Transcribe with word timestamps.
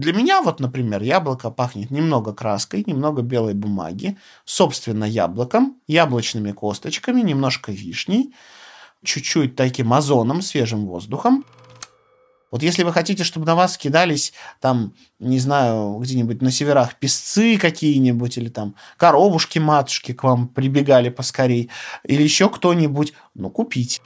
Для 0.00 0.12
меня 0.12 0.42
вот, 0.42 0.58
например, 0.58 1.02
яблоко 1.02 1.50
пахнет 1.50 1.90
немного 1.92 2.32
краской, 2.32 2.82
немного 2.84 3.22
белой 3.22 3.54
бумаги, 3.54 4.18
собственно, 4.44 5.04
яблоком, 5.04 5.76
яблочными 5.86 6.50
косточками, 6.50 7.20
немножко 7.20 7.70
вишней, 7.70 8.34
чуть-чуть 9.04 9.54
таким 9.54 9.92
озоном, 9.92 10.42
свежим 10.42 10.86
воздухом. 10.86 11.44
Вот 12.50 12.62
если 12.62 12.82
вы 12.82 12.92
хотите, 12.92 13.22
чтобы 13.22 13.46
на 13.46 13.54
вас 13.54 13.76
кидались 13.76 14.32
там, 14.60 14.94
не 15.20 15.38
знаю, 15.38 15.98
где-нибудь 15.98 16.42
на 16.42 16.50
северах 16.50 16.96
песцы 16.96 17.56
какие-нибудь, 17.56 18.36
или 18.38 18.48
там 18.48 18.74
коровушки-матушки 18.96 20.12
к 20.12 20.24
вам 20.24 20.48
прибегали 20.48 21.08
поскорей, 21.08 21.70
или 22.04 22.22
еще 22.22 22.48
кто-нибудь, 22.48 23.12
ну, 23.34 23.48
купить 23.48 24.00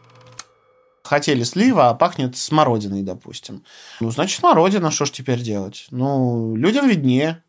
хотели 1.09 1.43
слива, 1.43 1.89
а 1.89 1.95
пахнет 1.95 2.37
смородиной, 2.37 3.03
допустим. 3.03 3.65
Ну, 4.01 4.11
значит, 4.11 4.39
смородина, 4.39 4.91
что 4.91 5.07
ж 5.07 5.11
теперь 5.11 5.41
делать? 5.41 5.87
Ну, 5.91 6.55
людям 6.55 6.89
виднее. 6.89 7.43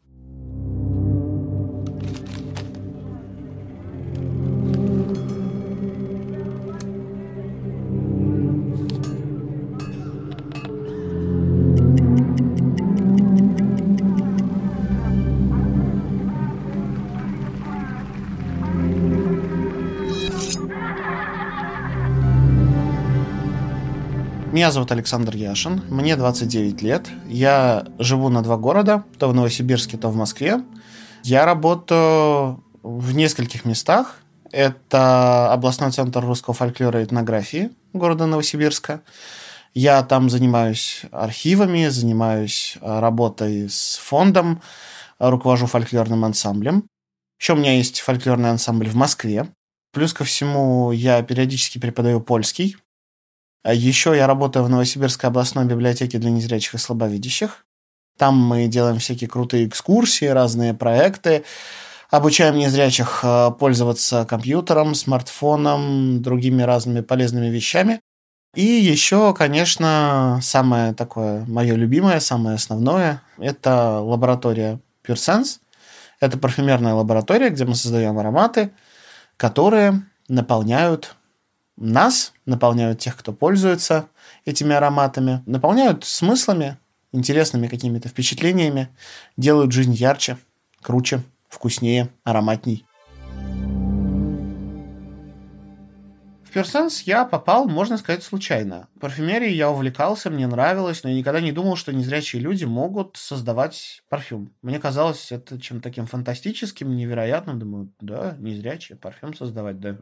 Меня 24.51 24.71
зовут 24.71 24.91
Александр 24.91 25.35
Яшин, 25.35 25.83
мне 25.89 26.15
29 26.15 26.81
лет. 26.81 27.07
Я 27.27 27.85
живу 27.99 28.29
на 28.29 28.41
два 28.41 28.57
города, 28.57 29.03
то 29.19 29.29
в 29.29 29.33
Новосибирске, 29.35 29.95
то 29.95 30.09
в 30.09 30.15
Москве. 30.15 30.63
Я 31.23 31.45
работаю 31.45 32.63
в 32.81 33.13
нескольких 33.13 33.63
местах. 33.63 34.17
Это 34.51 35.53
областной 35.53 35.91
центр 35.91 36.25
русского 36.25 36.55
фольклора 36.55 37.01
и 37.01 37.03
этнографии 37.03 37.69
города 37.93 38.25
Новосибирска. 38.25 39.01
Я 39.75 40.01
там 40.01 40.31
занимаюсь 40.31 41.03
архивами, 41.11 41.87
занимаюсь 41.87 42.75
работой 42.81 43.69
с 43.69 43.99
фондом, 44.01 44.63
руковожу 45.19 45.67
фольклорным 45.67 46.25
ансамблем. 46.25 46.85
Еще 47.39 47.53
у 47.53 47.55
меня 47.55 47.77
есть 47.77 47.99
фольклорный 47.99 48.49
ансамбль 48.49 48.89
в 48.89 48.95
Москве. 48.95 49.45
Плюс 49.93 50.11
ко 50.11 50.23
всему 50.23 50.91
я 50.91 51.21
периодически 51.21 51.77
преподаю 51.77 52.19
польский 52.19 52.77
Еще 53.65 54.15
я 54.15 54.25
работаю 54.25 54.63
в 54.63 54.69
Новосибирской 54.69 55.29
областной 55.29 55.65
библиотеке 55.65 56.17
для 56.17 56.31
незрячих 56.31 56.75
и 56.75 56.77
слабовидящих. 56.77 57.65
Там 58.17 58.37
мы 58.37 58.67
делаем 58.67 58.99
всякие 58.99 59.29
крутые 59.29 59.67
экскурсии, 59.67 60.25
разные 60.25 60.73
проекты, 60.73 61.43
обучаем 62.09 62.57
незрячих 62.57 63.19
э, 63.23 63.51
пользоваться 63.57 64.25
компьютером, 64.25 64.95
смартфоном, 64.95 66.21
другими 66.21 66.63
разными 66.63 67.01
полезными 67.01 67.47
вещами. 67.47 68.01
И 68.55 68.63
еще, 68.63 69.33
конечно, 69.33 70.39
самое 70.41 70.93
такое 70.93 71.45
мое 71.45 71.75
любимое, 71.75 72.19
самое 72.19 72.55
основное, 72.55 73.21
это 73.37 73.99
лаборатория 73.99 74.79
Pure 75.05 75.15
Sense. 75.15 75.59
Это 76.19 76.37
парфюмерная 76.37 76.93
лаборатория, 76.93 77.49
где 77.49 77.63
мы 77.63 77.75
создаем 77.75 78.17
ароматы, 78.19 78.71
которые 79.37 80.01
наполняют 80.27 81.15
нас, 81.79 82.33
наполняют 82.45 82.99
тех, 82.99 83.15
кто 83.15 83.31
пользуется 83.33 84.07
этими 84.45 84.75
ароматами, 84.75 85.41
наполняют 85.45 86.03
смыслами, 86.03 86.77
интересными 87.11 87.67
какими-то 87.67 88.09
впечатлениями, 88.09 88.89
делают 89.37 89.71
жизнь 89.71 89.93
ярче, 89.93 90.37
круче, 90.81 91.23
вкуснее, 91.47 92.09
ароматней. 92.23 92.85
В 96.51 96.99
я 97.05 97.25
попал, 97.25 97.67
можно 97.67 97.97
сказать, 97.97 98.23
случайно. 98.23 98.87
Парфюмерией 98.99 99.55
я 99.55 99.69
увлекался, 99.69 100.31
мне 100.31 100.47
нравилось, 100.47 101.03
но 101.03 101.11
я 101.11 101.17
никогда 101.17 101.41
не 101.41 101.51
думал, 101.51 101.75
что 101.75 101.93
незрячие 101.93 102.41
люди 102.41 102.65
могут 102.65 103.17
создавать 103.17 104.01
парфюм. 104.09 104.51
Мне 104.63 104.79
казалось 104.79 105.31
это 105.31 105.61
чем-то 105.61 105.83
таким 105.83 106.07
фантастическим, 106.07 106.95
невероятным. 106.95 107.59
Думаю, 107.59 107.93
да, 108.01 108.35
незрячие, 108.39 108.97
парфюм 108.97 109.35
создавать, 109.35 109.79
да. 109.79 109.95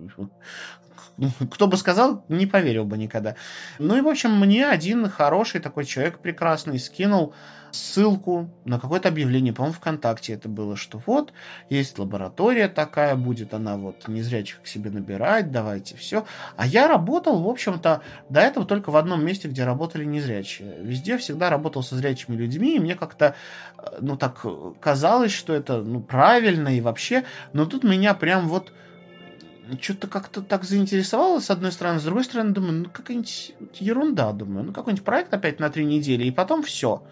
Кто 1.52 1.68
бы 1.68 1.76
сказал, 1.76 2.24
не 2.30 2.46
поверил 2.46 2.86
бы 2.86 2.98
никогда. 2.98 3.36
Ну 3.78 3.98
и, 3.98 4.02
в 4.02 4.08
общем, 4.08 4.40
мне 4.40 4.68
один 4.68 5.10
хороший 5.10 5.60
такой 5.60 5.84
человек 5.84 6.20
прекрасный 6.20 6.80
скинул 6.80 7.34
ссылку 7.72 8.50
на 8.66 8.80
какое-то 8.80 9.10
объявление, 9.10 9.54
по-моему, 9.54 9.76
ВКонтакте 9.76 10.34
это 10.34 10.50
было, 10.50 10.76
что 10.76 11.02
вот, 11.06 11.34
есть 11.70 11.98
лаборатория 12.00 12.68
такая, 12.68 13.16
будет 13.16 13.54
она 13.54 13.78
вот 13.78 14.08
незрячих 14.08 14.62
к 14.62 14.68
себе 14.68 14.90
набирать, 14.90 15.52
давайте 15.52 15.96
все. 15.98 16.26
А 16.56 16.66
я 16.66 16.88
работал, 16.88 17.42
в 17.42 17.48
общем-то, 17.48 18.02
до 18.30 18.40
этого 18.40 18.66
только 18.66 18.92
в 18.92 18.98
одном 18.98 19.26
месте, 19.26 19.48
где 19.48 19.64
работали 19.66 20.06
незрячие. 20.06 20.78
Везде 20.82 21.18
всегда 21.18 21.50
работал 21.50 21.84
со 21.84 21.96
зрячими 21.96 22.36
людьми, 22.36 22.76
и 22.76 22.80
мне 22.80 22.96
как-то, 22.96 23.36
э, 23.78 23.98
ну, 24.02 24.18
так 24.18 24.46
казалось, 24.80 25.32
что 25.32 25.54
это, 25.54 25.82
ну, 25.82 26.02
правильно 26.02 26.76
и 26.76 26.82
вообще, 26.82 27.24
но 27.54 27.66
тут 27.66 27.84
меня 27.84 28.14
прям 28.14 28.48
вот 28.48 28.72
что-то 29.82 30.08
как-то 30.08 30.42
так 30.42 30.64
заинтересовало, 30.64 31.40
с 31.40 31.50
одной 31.50 31.72
стороны, 31.72 32.00
с 32.00 32.04
другой 32.04 32.24
стороны, 32.24 32.52
думаю, 32.52 32.74
ну, 32.74 32.90
какая-нибудь 32.92 33.54
ерунда, 33.76 34.32
думаю, 34.32 34.66
ну, 34.66 34.74
какой-нибудь 34.74 35.04
проект 35.04 35.34
опять 35.34 35.60
на 35.60 35.70
три 35.70 35.86
недели, 35.86 36.24
и 36.24 36.32
потом 36.32 36.64
все. 36.64 37.04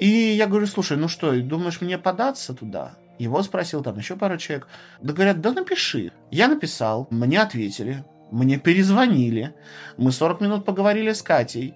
И 0.00 0.08
я 0.08 0.46
говорю, 0.46 0.66
слушай, 0.66 0.96
ну 0.96 1.08
что, 1.08 1.38
думаешь 1.42 1.82
мне 1.82 1.98
податься 1.98 2.54
туда? 2.54 2.94
Его 3.18 3.42
спросил 3.42 3.82
там 3.82 3.98
еще 3.98 4.16
пару 4.16 4.38
человек. 4.38 4.66
Да 5.02 5.12
говорят, 5.12 5.42
да 5.42 5.52
напиши. 5.52 6.10
Я 6.30 6.48
написал, 6.48 7.06
мне 7.10 7.38
ответили, 7.38 8.02
мне 8.30 8.58
перезвонили. 8.58 9.54
Мы 9.98 10.10
40 10.10 10.40
минут 10.40 10.64
поговорили 10.64 11.12
с 11.12 11.20
Катей, 11.20 11.74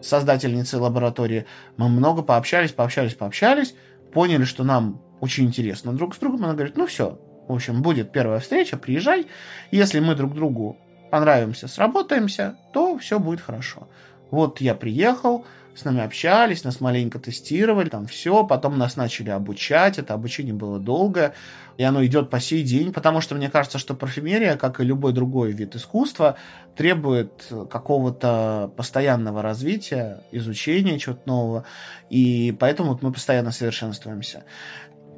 создательницей 0.00 0.78
лаборатории. 0.78 1.44
Мы 1.76 1.90
много 1.90 2.22
пообщались, 2.22 2.72
пообщались, 2.72 3.14
пообщались. 3.14 3.74
Поняли, 4.10 4.44
что 4.44 4.64
нам 4.64 5.02
очень 5.20 5.44
интересно 5.44 5.92
друг 5.92 6.14
с 6.14 6.18
другом. 6.18 6.44
Она 6.44 6.54
говорит, 6.54 6.78
ну 6.78 6.86
все, 6.86 7.20
в 7.46 7.52
общем, 7.52 7.82
будет 7.82 8.10
первая 8.10 8.40
встреча, 8.40 8.78
приезжай. 8.78 9.26
Если 9.70 10.00
мы 10.00 10.14
друг 10.14 10.32
другу 10.32 10.78
понравимся, 11.10 11.68
сработаемся, 11.68 12.56
то 12.72 12.96
все 12.96 13.18
будет 13.18 13.42
хорошо. 13.42 13.86
Вот 14.30 14.62
я 14.62 14.74
приехал, 14.74 15.44
с 15.76 15.84
нами 15.84 16.02
общались, 16.02 16.64
нас 16.64 16.80
маленько 16.80 17.18
тестировали, 17.18 17.88
там 17.88 18.06
все, 18.06 18.44
потом 18.44 18.78
нас 18.78 18.96
начали 18.96 19.30
обучать, 19.30 19.98
это 19.98 20.14
обучение 20.14 20.54
было 20.54 20.80
долгое, 20.80 21.34
и 21.76 21.82
оно 21.82 22.04
идет 22.04 22.30
по 22.30 22.40
сей 22.40 22.62
день, 22.62 22.92
потому 22.92 23.20
что 23.20 23.34
мне 23.34 23.50
кажется, 23.50 23.78
что 23.78 23.94
парфюмерия, 23.94 24.56
как 24.56 24.80
и 24.80 24.84
любой 24.84 25.12
другой 25.12 25.52
вид 25.52 25.76
искусства, 25.76 26.36
требует 26.74 27.52
какого-то 27.70 28.72
постоянного 28.76 29.42
развития, 29.42 30.22
изучения 30.32 30.98
чего-то 30.98 31.22
нового, 31.26 31.64
и 32.08 32.56
поэтому 32.58 32.92
вот 32.92 33.02
мы 33.02 33.12
постоянно 33.12 33.52
совершенствуемся. 33.52 34.44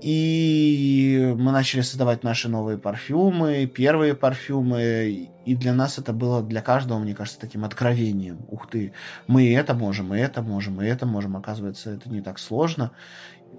И 0.00 1.34
мы 1.36 1.50
начали 1.50 1.80
создавать 1.80 2.22
наши 2.22 2.48
новые 2.48 2.78
парфюмы, 2.78 3.66
первые 3.66 4.14
парфюмы. 4.14 5.30
И 5.44 5.54
для 5.56 5.74
нас 5.74 5.98
это 5.98 6.12
было, 6.12 6.42
для 6.42 6.62
каждого, 6.62 6.98
мне 6.98 7.14
кажется, 7.14 7.40
таким 7.40 7.64
откровением. 7.64 8.46
Ух 8.48 8.68
ты, 8.68 8.92
мы 9.26 9.44
и 9.44 9.52
это 9.52 9.74
можем, 9.74 10.14
и 10.14 10.18
это 10.18 10.42
можем, 10.42 10.80
и 10.80 10.86
это 10.86 11.04
можем. 11.04 11.36
Оказывается, 11.36 11.90
это 11.90 12.08
не 12.10 12.20
так 12.20 12.38
сложно. 12.38 12.92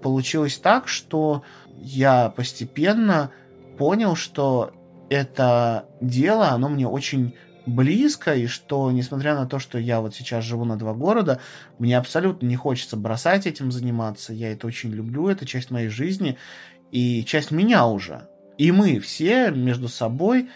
Получилось 0.02 0.56
так, 0.58 0.88
что 0.88 1.42
я 1.76 2.30
постепенно 2.30 3.30
понял, 3.76 4.14
что 4.16 4.72
это 5.10 5.86
дело, 6.00 6.50
оно 6.50 6.68
мне 6.68 6.86
очень 6.86 7.34
близко, 7.70 8.34
и 8.34 8.46
что, 8.46 8.90
несмотря 8.90 9.34
на 9.34 9.46
то, 9.46 9.58
что 9.58 9.78
я 9.78 10.00
вот 10.00 10.14
сейчас 10.14 10.44
живу 10.44 10.64
на 10.64 10.76
два 10.76 10.92
города, 10.94 11.40
мне 11.78 11.96
абсолютно 11.96 12.46
не 12.46 12.56
хочется 12.56 12.96
бросать 12.96 13.46
этим 13.46 13.72
заниматься. 13.72 14.32
Я 14.32 14.52
это 14.52 14.66
очень 14.66 14.90
люблю, 14.90 15.28
это 15.28 15.46
часть 15.46 15.70
моей 15.70 15.88
жизни 15.88 16.36
и 16.90 17.24
часть 17.24 17.50
меня 17.50 17.86
уже. 17.86 18.28
И 18.58 18.72
мы 18.72 18.98
все 18.98 19.50
между 19.50 19.88
собой, 19.88 20.50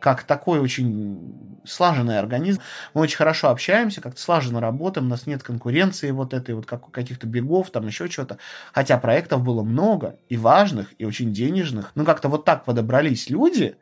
как 0.00 0.24
такой 0.24 0.58
очень 0.58 1.60
слаженный 1.64 2.18
организм, 2.18 2.60
мы 2.94 3.02
очень 3.02 3.16
хорошо 3.16 3.48
общаемся, 3.50 4.00
как-то 4.00 4.20
слаженно 4.20 4.60
работаем, 4.60 5.06
у 5.06 5.10
нас 5.10 5.26
нет 5.26 5.42
конкуренции 5.42 6.10
вот 6.10 6.34
этой 6.34 6.54
вот 6.54 6.66
как, 6.66 6.90
каких-то 6.90 7.26
бегов, 7.26 7.70
там 7.70 7.86
еще 7.86 8.08
что-то. 8.08 8.38
Хотя 8.72 8.98
проектов 8.98 9.42
было 9.42 9.62
много, 9.62 10.18
и 10.28 10.36
важных, 10.36 10.92
и 10.98 11.04
очень 11.04 11.32
денежных. 11.32 11.92
Но 11.94 12.04
как-то 12.04 12.28
вот 12.28 12.44
так 12.44 12.64
подобрались 12.64 13.30
люди, 13.30 13.76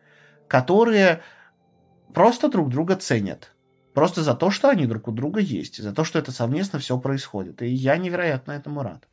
которые 0.48 1.22
просто 2.12 2.48
друг 2.48 2.68
друга 2.68 2.96
ценят. 2.96 3.52
Просто 3.94 4.22
за 4.22 4.34
то, 4.34 4.50
что 4.50 4.68
они 4.70 4.86
друг 4.86 5.08
у 5.08 5.12
друга 5.12 5.40
есть, 5.40 5.82
за 5.82 5.92
то, 5.92 6.04
что 6.04 6.18
это 6.18 6.32
совместно 6.32 6.78
все 6.78 6.98
происходит. 6.98 7.60
И 7.62 7.68
я 7.68 7.96
невероятно 7.96 8.52
этому 8.52 8.82
рад. 8.82 9.06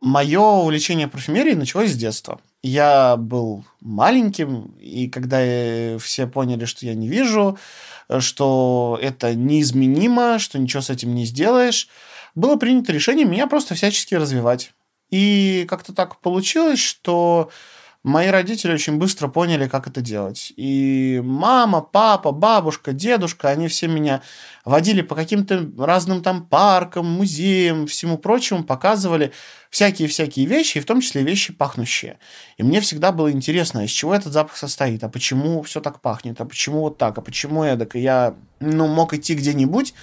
Мое 0.00 0.40
увлечение 0.40 1.08
парфюмерией 1.08 1.56
началось 1.56 1.92
с 1.92 1.96
детства. 1.96 2.40
Я 2.62 3.16
был 3.16 3.64
маленьким, 3.80 4.74
и 4.80 5.08
когда 5.08 5.98
все 5.98 6.26
поняли, 6.26 6.64
что 6.64 6.86
я 6.86 6.94
не 6.94 7.08
вижу, 7.08 7.58
что 8.18 8.98
это 9.00 9.34
неизменимо, 9.34 10.38
что 10.38 10.58
ничего 10.58 10.82
с 10.82 10.90
этим 10.90 11.14
не 11.14 11.24
сделаешь, 11.24 11.88
было 12.34 12.56
принято 12.56 12.92
решение 12.92 13.24
меня 13.24 13.46
просто 13.46 13.74
всячески 13.74 14.14
развивать. 14.14 14.72
И 15.10 15.66
как-то 15.68 15.92
так 15.92 16.20
получилось, 16.20 16.80
что 16.80 17.50
мои 18.08 18.28
родители 18.28 18.72
очень 18.72 18.96
быстро 18.96 19.28
поняли, 19.28 19.68
как 19.68 19.86
это 19.86 20.00
делать. 20.00 20.52
И 20.56 21.20
мама, 21.24 21.80
папа, 21.80 22.32
бабушка, 22.32 22.92
дедушка, 22.92 23.50
они 23.50 23.68
все 23.68 23.86
меня 23.86 24.22
водили 24.64 25.02
по 25.02 25.14
каким-то 25.14 25.68
разным 25.78 26.22
там 26.22 26.46
паркам, 26.46 27.06
музеям, 27.06 27.86
всему 27.86 28.18
прочему, 28.18 28.64
показывали 28.64 29.32
всякие-всякие 29.70 30.46
вещи, 30.46 30.78
и 30.78 30.80
в 30.80 30.86
том 30.86 31.00
числе 31.00 31.22
вещи 31.22 31.52
пахнущие. 31.52 32.18
И 32.56 32.62
мне 32.62 32.80
всегда 32.80 33.12
было 33.12 33.30
интересно, 33.30 33.84
из 33.84 33.90
чего 33.90 34.14
этот 34.14 34.32
запах 34.32 34.56
состоит, 34.56 35.04
а 35.04 35.08
почему 35.08 35.62
все 35.62 35.80
так 35.80 36.00
пахнет, 36.00 36.40
а 36.40 36.44
почему 36.44 36.80
вот 36.80 36.98
так, 36.98 37.18
а 37.18 37.20
почему 37.20 37.64
эдак. 37.64 37.94
И 37.94 38.00
я 38.00 38.34
ну, 38.60 38.86
мог 38.86 39.14
идти 39.14 39.34
где-нибудь, 39.34 39.94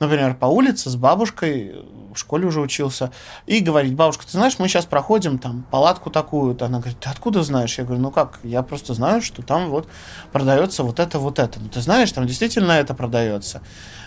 например, 0.00 0.34
по 0.34 0.46
улице 0.46 0.90
с 0.90 0.96
бабушкой, 0.96 1.74
в 2.14 2.18
школе 2.18 2.46
уже 2.46 2.60
учился, 2.60 3.10
и 3.46 3.60
говорить, 3.60 3.94
бабушка, 3.94 4.24
ты 4.24 4.32
знаешь, 4.32 4.58
мы 4.58 4.68
сейчас 4.68 4.86
проходим 4.86 5.38
там 5.38 5.64
палатку 5.70 6.10
такую, 6.10 6.56
она 6.60 6.78
говорит, 6.78 6.98
ты 7.00 7.10
откуда 7.10 7.42
знаешь? 7.42 7.76
Я 7.78 7.84
говорю, 7.84 8.02
ну 8.02 8.10
как, 8.10 8.38
я 8.42 8.62
просто 8.62 8.94
знаю, 8.94 9.22
что 9.22 9.42
там 9.42 9.70
вот 9.70 9.88
продается 10.32 10.82
вот 10.82 11.00
это, 11.00 11.18
вот 11.18 11.38
это. 11.38 11.60
Ну 11.60 11.68
ты 11.68 11.80
знаешь, 11.80 12.12
там 12.12 12.26
действительно 12.26 12.72
это 12.72 12.94
продается. 12.94 13.62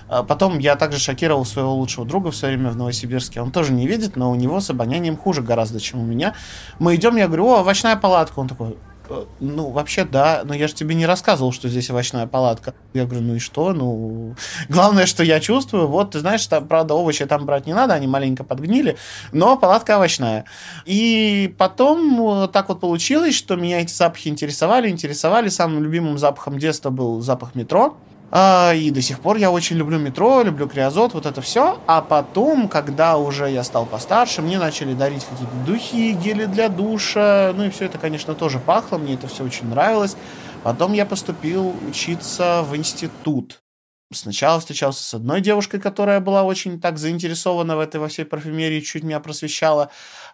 А 0.10 0.24
потом 0.24 0.60
я 0.60 0.78
также 0.78 1.00
шокировал 1.00 1.44
своего 1.44 1.76
лучшего 1.76 2.06
друга 2.06 2.32
в 2.32 2.36
свое 2.36 2.56
время 2.56 2.72
в 2.72 2.78
Новосибирске. 2.78 3.42
Он 3.42 3.52
тоже 3.52 3.74
не 3.74 3.88
видит, 3.88 4.16
но 4.16 4.32
у 4.32 4.36
него 4.36 4.62
с 4.62 4.70
обонянием 4.70 5.18
хуже 5.18 5.42
гораздо, 5.42 5.82
чем 5.82 6.00
у 6.00 6.06
меня. 6.06 6.34
Мы 6.80 6.96
идем, 6.96 7.18
я 7.18 7.28
говорю, 7.28 7.48
о, 7.48 7.60
овощная 7.60 7.98
палатка. 7.98 8.40
Он 8.40 8.48
такой, 8.48 8.78
Э, 8.97 8.97
ну, 9.40 9.70
вообще, 9.70 10.06
да, 10.06 10.42
но 10.44 10.54
я 10.54 10.68
же 10.68 10.74
тебе 10.74 10.96
не 10.96 11.06
рассказывал, 11.06 11.52
что 11.52 11.70
здесь 11.70 11.90
овощная 11.90 12.28
палатка. 12.28 12.74
Я 12.94 13.06
говорю, 13.06 13.22
ну 13.22 13.36
и 13.36 13.40
что? 13.40 13.74
Ну, 13.74 14.36
главное, 14.70 15.06
что 15.06 15.24
я 15.24 15.40
чувствую, 15.40 15.88
вот, 15.88 16.12
ты 16.12 16.20
знаешь, 16.20 16.46
там, 16.48 16.68
правда, 16.68 16.94
овощи 16.94 17.26
там 17.26 17.46
брать 17.46 17.66
не 17.66 17.74
надо, 17.74 17.94
они 17.94 18.08
маленько 18.08 18.44
подгнили, 18.44 18.98
но 19.32 19.58
палатка 19.58 19.98
овощная. 19.98 20.46
И 20.86 21.54
потом 21.58 22.50
так 22.52 22.70
вот 22.70 22.80
получилось, 22.80 23.36
что 23.36 23.56
меня 23.56 23.82
эти 23.82 23.94
запахи 23.94 24.28
интересовали, 24.30 24.90
интересовали. 24.90 25.50
Самым 25.50 25.84
любимым 25.84 26.18
запахом 26.18 26.60
детства 26.60 26.90
был 26.90 27.22
запах 27.22 27.56
метро. 27.56 27.98
А, 28.30 28.74
и 28.74 28.92
до 28.92 29.02
сих 29.02 29.20
пор 29.20 29.38
я 29.38 29.52
очень 29.52 29.78
люблю 29.78 29.98
метро, 29.98 30.42
люблю 30.42 30.68
криозот, 30.68 31.14
вот 31.14 31.26
это 31.26 31.42
все. 31.42 31.80
А 31.88 32.02
потом, 32.02 32.68
когда 32.68 33.18
уже 33.18 33.50
я 33.50 33.64
стал 33.64 33.86
постарше, 33.86 34.42
мне 34.42 34.60
начали 34.60 34.94
дарить 34.94 35.26
какие-то 35.26 35.56
духи, 35.66 36.12
гели 36.12 36.46
для 36.46 36.70
душа. 36.70 37.54
Ну 37.56 37.66
и 37.66 37.70
все 37.70 37.86
это, 37.86 37.98
конечно, 37.98 38.34
тоже 38.36 38.60
пахло, 38.60 38.98
мне 38.98 39.14
это 39.14 39.28
все 39.28 39.44
очень 39.44 39.70
нравилось. 39.70 40.18
Потом 40.64 40.94
я 40.94 41.06
поступил 41.06 41.74
учиться 41.88 42.66
в 42.68 42.76
институт. 42.76 43.62
Сначала 44.14 44.62
встречался 44.62 45.04
с 45.04 45.14
одной 45.14 45.42
девушкой, 45.42 45.82
которая 45.82 46.22
была 46.22 46.44
очень 46.44 46.80
так 46.80 46.98
заинтересована 46.98 47.76
в 47.76 47.82
этой 47.82 48.00
во 48.00 48.08
всей 48.08 48.24
парфюмерии, 48.24 48.80
чуть 48.80 49.04
меня 49.04 49.20
просвещала. 49.20 49.90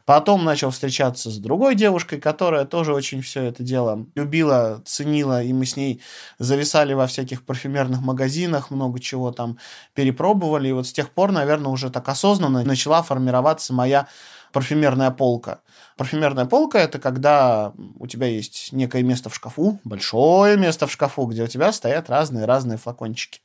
Потом 0.06 0.46
начал 0.46 0.70
встречаться 0.70 1.32
с 1.32 1.40
другой 1.40 1.74
девушкой, 1.74 2.20
которая 2.20 2.66
тоже 2.66 2.94
очень 2.94 3.24
все 3.24 3.42
это 3.42 3.64
дело 3.64 4.06
любила, 4.14 4.84
ценила, 4.86 5.42
и 5.42 5.54
мы 5.54 5.66
с 5.66 5.76
ней 5.76 6.02
зависали 6.38 6.94
во 6.94 7.08
всяких 7.08 7.44
парфюмерных 7.46 8.02
магазинах, 8.02 8.70
много 8.70 9.00
чего 9.00 9.32
там 9.32 9.58
перепробовали. 9.96 10.68
И 10.68 10.72
вот 10.74 10.86
с 10.86 10.94
тех 10.94 11.10
пор, 11.10 11.32
наверное, 11.32 11.72
уже 11.72 11.90
так 11.90 12.08
осознанно 12.10 12.64
начала 12.64 13.02
формироваться 13.02 13.74
моя 13.74 14.08
парфюмерная 14.52 15.10
полка. 15.10 15.62
Парфюмерная 15.98 16.46
полка– 16.46 16.80
это 16.80 17.00
когда 17.00 17.74
у 18.00 18.08
тебя 18.08 18.28
есть 18.28 18.72
некое 18.72 19.04
место 19.04 19.30
в 19.30 19.36
шкафу, 19.36 19.80
большое 19.84 20.58
место 20.58 20.88
в 20.88 20.92
шкафу, 20.92 21.26
где 21.26 21.44
у 21.44 21.48
тебя 21.48 21.72
стоят 21.72 22.10
разные-разные 22.10 22.78
флакончики. 22.78 23.42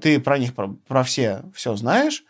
Ты 0.00 0.20
про 0.20 0.38
них, 0.38 0.54
про, 0.54 0.68
про 0.86 1.02
все, 1.02 1.42
все 1.54 1.74
знаешь, 1.76 2.24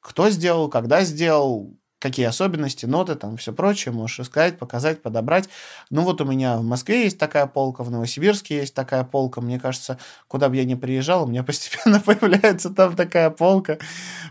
кто 0.00 0.30
сделал, 0.30 0.68
когда 0.68 1.02
сделал, 1.02 1.76
какие 2.00 2.26
особенности, 2.26 2.86
ноты, 2.86 3.14
там 3.14 3.36
все 3.36 3.52
прочее, 3.52 3.92
можешь 3.92 4.20
искать, 4.20 4.58
показать, 4.58 5.02
подобрать. 5.02 5.48
Ну 5.90 6.02
вот 6.02 6.20
у 6.20 6.24
меня 6.24 6.56
в 6.56 6.64
Москве 6.64 7.04
есть 7.04 7.18
такая 7.18 7.46
полка, 7.46 7.84
в 7.84 7.90
Новосибирске 7.90 8.56
есть 8.56 8.74
такая 8.74 9.04
полка. 9.04 9.40
Мне 9.40 9.60
кажется, 9.60 9.98
куда 10.26 10.48
бы 10.48 10.56
я 10.56 10.64
ни 10.64 10.74
приезжал, 10.74 11.24
у 11.24 11.26
меня 11.26 11.42
постепенно 11.44 12.00
появляется 12.00 12.70
там 12.70 12.96
такая 12.96 13.30
полка, 13.30 13.78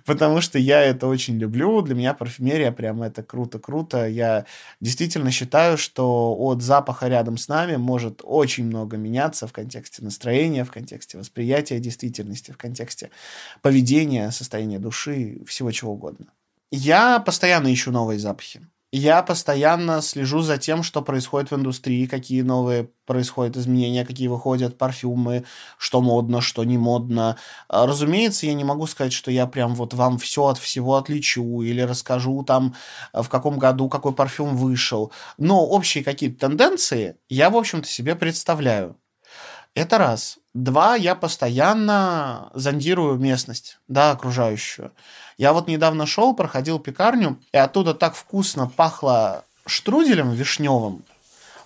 потому 0.05 0.41
что 0.41 0.57
я 0.57 0.81
это 0.81 1.07
очень 1.07 1.37
люблю. 1.37 1.81
Для 1.81 1.95
меня 1.95 2.13
парфюмерия 2.13 2.71
прям 2.71 3.03
это 3.03 3.21
круто-круто. 3.21 4.07
Я 4.07 4.45
действительно 4.81 5.29
считаю, 5.31 5.77
что 5.77 6.35
от 6.37 6.63
запаха 6.63 7.07
рядом 7.07 7.37
с 7.37 7.47
нами 7.47 7.75
может 7.75 8.21
очень 8.23 8.65
много 8.65 8.97
меняться 8.97 9.47
в 9.47 9.53
контексте 9.53 10.03
настроения, 10.03 10.63
в 10.65 10.71
контексте 10.71 11.19
восприятия 11.19 11.79
действительности, 11.79 12.51
в 12.51 12.57
контексте 12.57 13.11
поведения, 13.61 14.31
состояния 14.31 14.79
души, 14.79 15.41
всего 15.45 15.71
чего 15.71 15.93
угодно. 15.93 16.25
Я 16.71 17.19
постоянно 17.19 17.73
ищу 17.73 17.91
новые 17.91 18.19
запахи. 18.19 18.67
Я 18.91 19.21
постоянно 19.21 20.01
слежу 20.01 20.41
за 20.41 20.57
тем, 20.57 20.81
что 20.81 21.03
происходит 21.03 21.51
в 21.51 21.55
индустрии, 21.55 22.07
какие 22.07 22.41
новые 22.41 22.89
происходят 23.05 23.55
изменения, 23.55 24.03
какие 24.03 24.27
выходят 24.27 24.79
парфюмы, 24.79 25.45
что 25.77 26.01
модно, 26.01 26.41
что 26.41 26.63
не 26.63 26.79
модно. 26.79 27.37
А, 27.67 27.85
разумеется, 27.85 28.47
я 28.47 28.55
не 28.55 28.63
могу 28.63 28.87
сказать, 28.87 29.13
что 29.13 29.29
я 29.29 29.45
прям 29.45 29.75
вот 29.75 29.93
вам 29.93 30.17
все 30.17 30.47
от 30.47 30.57
всего 30.57 30.95
отличу 30.95 31.61
или 31.61 31.81
расскажу 31.81 32.43
там, 32.43 32.73
в 33.13 33.29
каком 33.29 33.59
году 33.59 33.89
какой 33.89 34.13
парфюм 34.13 34.57
вышел. 34.57 35.11
Но 35.37 35.63
общие 35.67 36.03
какие-то 36.03 36.47
тенденции 36.47 37.15
я, 37.29 37.51
в 37.51 37.57
общем-то, 37.57 37.87
себе 37.87 38.15
представляю. 38.15 38.97
Это 39.75 39.99
раз. 39.99 40.38
Два, 40.55 40.95
я 40.95 41.13
постоянно 41.13 42.49
зондирую 42.55 43.19
местность, 43.19 43.77
да, 43.87 44.11
окружающую. 44.11 44.91
Я 45.37 45.53
вот 45.53 45.67
недавно 45.67 46.07
шел, 46.07 46.33
проходил 46.33 46.79
пекарню, 46.79 47.39
и 47.51 47.57
оттуда 47.57 47.93
так 47.93 48.15
вкусно 48.15 48.67
пахло 48.67 49.45
штруделем 49.67 50.31
вишневым. 50.31 51.03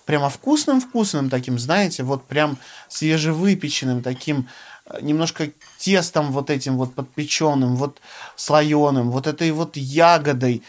Прямо 0.04 0.28
вкусным-вкусным 0.28 1.30
таким, 1.30 1.58
знаете, 1.58 2.02
вот 2.02 2.26
прям 2.26 2.58
свежевыпеченным 2.88 4.02
таким, 4.02 4.48
э, 4.84 4.98
немножко 5.00 5.50
тестом 5.78 6.30
вот 6.30 6.50
этим 6.50 6.76
вот 6.76 6.94
подпеченным, 6.94 7.76
вот 7.76 8.02
слоеным, 8.36 9.10
вот 9.10 9.26
этой 9.26 9.50
вот 9.50 9.78
ягодой. 9.78 10.62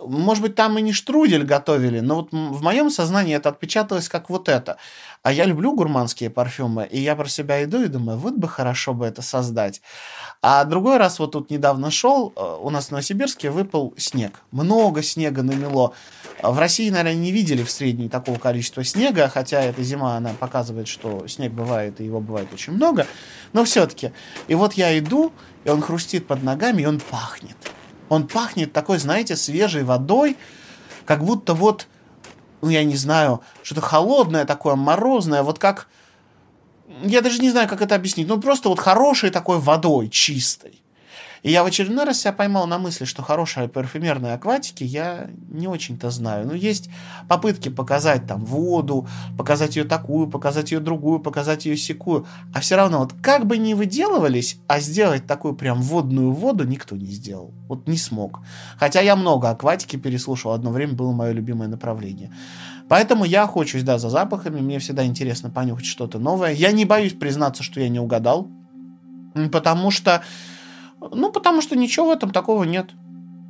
Может 0.00 0.42
быть, 0.42 0.54
там 0.54 0.78
и 0.78 0.82
не 0.82 0.92
штрудель 0.92 1.44
готовили, 1.44 2.00
но 2.00 2.16
вот 2.16 2.32
в 2.32 2.62
моем 2.62 2.90
сознании 2.90 3.34
это 3.34 3.48
отпечаталось 3.48 4.08
как 4.08 4.30
вот 4.30 4.48
это. 4.48 4.76
А 5.22 5.32
я 5.32 5.44
люблю 5.44 5.74
гурманские 5.74 6.30
парфюмы, 6.30 6.86
и 6.86 7.00
я 7.00 7.16
про 7.16 7.28
себя 7.28 7.62
иду 7.64 7.82
и 7.82 7.88
думаю, 7.88 8.18
вот 8.18 8.34
бы 8.34 8.48
хорошо 8.48 8.94
бы 8.94 9.06
это 9.06 9.22
создать. 9.22 9.82
А 10.40 10.62
другой 10.64 10.98
раз 10.98 11.18
вот 11.18 11.32
тут 11.32 11.50
недавно 11.50 11.90
шел, 11.90 12.32
э, 12.36 12.58
у 12.60 12.70
нас 12.70 12.86
в 12.86 12.90
Новосибирске 12.92 13.50
выпал 13.50 13.92
снег. 13.96 14.40
Много 14.52 15.02
снега 15.02 15.42
намело. 15.42 15.94
В 16.42 16.58
России, 16.58 16.88
наверное, 16.90 17.14
не 17.14 17.32
видели 17.32 17.64
в 17.64 17.70
среднем 17.70 18.08
такого 18.08 18.38
количества 18.38 18.84
снега, 18.84 19.28
хотя 19.28 19.60
эта 19.60 19.82
зима, 19.82 20.16
она 20.16 20.30
показывает, 20.38 20.86
что 20.86 21.26
снег 21.26 21.52
бывает, 21.52 22.00
и 22.00 22.04
его 22.04 22.20
бывает 22.20 22.48
очень 22.52 22.74
много. 22.74 23.06
Но 23.52 23.64
все-таки. 23.64 24.12
И 24.46 24.54
вот 24.54 24.74
я 24.74 24.96
иду, 24.96 25.32
и 25.64 25.70
он 25.70 25.82
хрустит 25.82 26.28
под 26.28 26.44
ногами, 26.44 26.82
и 26.82 26.86
он 26.86 27.00
пахнет. 27.00 27.56
Он 28.08 28.26
пахнет 28.26 28.72
такой, 28.72 28.98
знаете, 28.98 29.36
свежей 29.36 29.82
водой, 29.82 30.36
как 31.04 31.24
будто 31.24 31.54
вот, 31.54 31.86
ну, 32.62 32.68
я 32.68 32.84
не 32.84 32.96
знаю, 32.96 33.42
что-то 33.62 33.80
холодное 33.80 34.44
такое, 34.44 34.74
морозное, 34.74 35.42
вот 35.42 35.58
как... 35.58 35.88
Я 37.02 37.20
даже 37.20 37.40
не 37.40 37.50
знаю, 37.50 37.68
как 37.68 37.82
это 37.82 37.94
объяснить. 37.94 38.26
Ну, 38.28 38.40
просто 38.40 38.68
вот 38.70 38.80
хорошей 38.80 39.30
такой 39.30 39.58
водой, 39.58 40.08
чистой. 40.08 40.82
И 41.42 41.50
я 41.50 41.62
в 41.62 41.66
очередной 41.66 42.04
раз 42.04 42.20
себя 42.20 42.32
поймал 42.32 42.66
на 42.66 42.78
мысли, 42.78 43.04
что 43.04 43.22
хорошей 43.22 43.68
парфюмерной 43.68 44.34
акватики 44.34 44.84
я 44.84 45.28
не 45.48 45.68
очень-то 45.68 46.10
знаю. 46.10 46.46
Ну, 46.46 46.54
есть 46.54 46.90
попытки 47.28 47.68
показать 47.68 48.26
там 48.26 48.44
воду, 48.44 49.06
показать 49.36 49.76
ее 49.76 49.84
такую, 49.84 50.28
показать 50.28 50.72
ее 50.72 50.80
другую, 50.80 51.20
показать 51.20 51.66
ее 51.66 51.76
секую. 51.76 52.26
А 52.54 52.60
все 52.60 52.76
равно, 52.76 53.00
вот 53.00 53.14
как 53.22 53.46
бы 53.46 53.58
ни 53.58 53.74
выделывались, 53.74 54.58
а 54.66 54.80
сделать 54.80 55.26
такую 55.26 55.54
прям 55.54 55.82
водную 55.82 56.32
воду 56.32 56.64
никто 56.64 56.96
не 56.96 57.06
сделал. 57.06 57.52
Вот 57.68 57.86
не 57.86 57.96
смог. 57.96 58.40
Хотя 58.76 59.00
я 59.00 59.16
много 59.16 59.50
акватики 59.50 59.96
переслушал, 59.96 60.52
одно 60.52 60.70
время 60.70 60.94
было 60.94 61.12
мое 61.12 61.32
любимое 61.32 61.68
направление. 61.68 62.32
Поэтому 62.88 63.24
я 63.24 63.42
охочусь, 63.42 63.82
да, 63.82 63.98
за 63.98 64.08
запахами. 64.08 64.60
Мне 64.60 64.78
всегда 64.78 65.04
интересно 65.04 65.50
понюхать 65.50 65.84
что-то 65.84 66.18
новое. 66.18 66.52
Я 66.52 66.72
не 66.72 66.84
боюсь 66.86 67.12
признаться, 67.12 67.62
что 67.62 67.80
я 67.80 67.88
не 67.88 68.00
угадал. 68.00 68.48
Потому 69.52 69.90
что 69.90 70.22
ну, 71.00 71.32
потому 71.32 71.62
что 71.62 71.76
ничего 71.76 72.08
в 72.08 72.12
этом 72.12 72.30
такого 72.30 72.64
нет. 72.64 72.90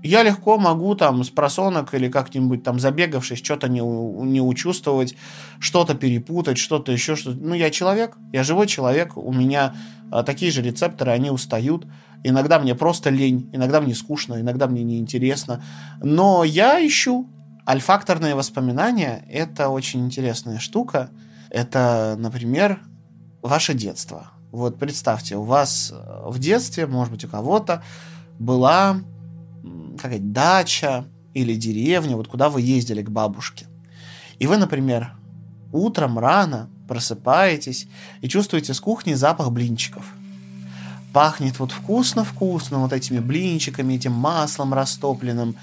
Я 0.02 0.22
легко 0.22 0.58
могу 0.58 0.94
там 0.94 1.24
с 1.24 1.30
просонок 1.30 1.92
или 1.92 2.08
как-нибудь 2.08 2.62
там 2.62 2.78
забегавшись 2.78 3.42
что-то 3.42 3.68
не, 3.68 3.80
не 3.80 4.40
учувствовать, 4.40 5.16
что-то 5.58 5.94
перепутать, 5.94 6.56
что-то 6.56 6.92
еще 6.92 7.16
что 7.16 7.32
-то. 7.32 7.38
Ну, 7.40 7.54
я 7.54 7.70
человек, 7.70 8.16
я 8.32 8.44
живой 8.44 8.68
человек, 8.68 9.16
у 9.16 9.32
меня 9.32 9.74
а, 10.12 10.22
такие 10.22 10.52
же 10.52 10.62
рецепторы, 10.62 11.10
они 11.10 11.30
устают. 11.30 11.86
Иногда 12.22 12.60
мне 12.60 12.74
просто 12.76 13.10
лень, 13.10 13.50
иногда 13.52 13.80
мне 13.80 13.94
скучно, 13.94 14.40
иногда 14.40 14.68
мне 14.68 14.84
неинтересно. 14.84 15.64
Но 16.00 16.44
я 16.44 16.84
ищу. 16.86 17.28
Альфакторные 17.66 18.34
воспоминания– 18.34 19.24
это 19.30 19.68
очень 19.68 20.06
интересная 20.06 20.58
штука. 20.58 21.10
Это, 21.50 22.16
например, 22.18 22.78
ваше 23.42 23.74
детство– 23.74 24.30
вот 24.50 24.78
представьте, 24.78 25.36
у 25.36 25.42
вас 25.42 25.92
э, 25.92 26.22
в 26.26 26.38
детстве, 26.38 26.86
может 26.86 27.12
быть, 27.12 27.24
у 27.24 27.28
кого-то 27.28 27.82
была 28.38 29.00
какая-то 29.96 30.24
дача 30.24 31.04
или 31.34 31.54
деревня, 31.54 32.16
вот 32.16 32.28
куда 32.28 32.48
вы 32.48 32.62
ездили 32.62 33.02
к 33.02 33.10
бабушке. 33.10 33.66
И 34.38 34.46
вы, 34.46 34.56
например, 34.56 35.12
утром 35.72 36.18
рано 36.18 36.70
просыпаетесь 36.86 37.88
и 38.20 38.28
чувствуете 38.28 38.72
с 38.72 38.80
кухни 38.80 39.14
запах 39.14 39.50
блинчиков. 39.50 40.06
Пахнет 41.12 41.58
вот 41.58 41.72
вкусно-вкусно 41.72 42.78
вот 42.78 42.92
этими 42.92 43.18
блинчиками, 43.18 43.94
этим 43.94 44.12
маслом 44.12 44.72
растопленным, 44.72 45.56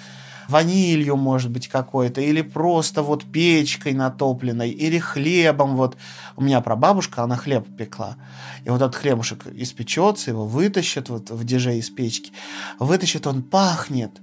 ванилью, 0.48 1.16
может 1.16 1.52
быть, 1.52 1.68
какой-то, 1.68 2.22
или 2.22 2.42
просто 2.42 3.02
вот 3.04 3.24
печкой 3.24 3.94
натопленной, 3.94 4.70
или 4.70 5.00
хлебом. 5.00 5.76
Вот 5.76 5.98
у 6.36 6.42
меня 6.42 6.62
прабабушка, 6.62 7.24
она 7.24 7.36
хлеб 7.36 7.68
пекла. 7.78 8.18
И 8.64 8.70
вот 8.70 8.82
этот 8.82 8.96
хлебушек 8.96 9.48
испечется, 9.48 10.32
его 10.32 10.46
вытащат 10.46 11.10
вот 11.10 11.30
в 11.30 11.44
диже 11.44 11.78
из 11.78 11.90
печки. 11.90 12.32
Вытащит, 12.80 13.28
он 13.28 13.44
пахнет. 13.44 14.22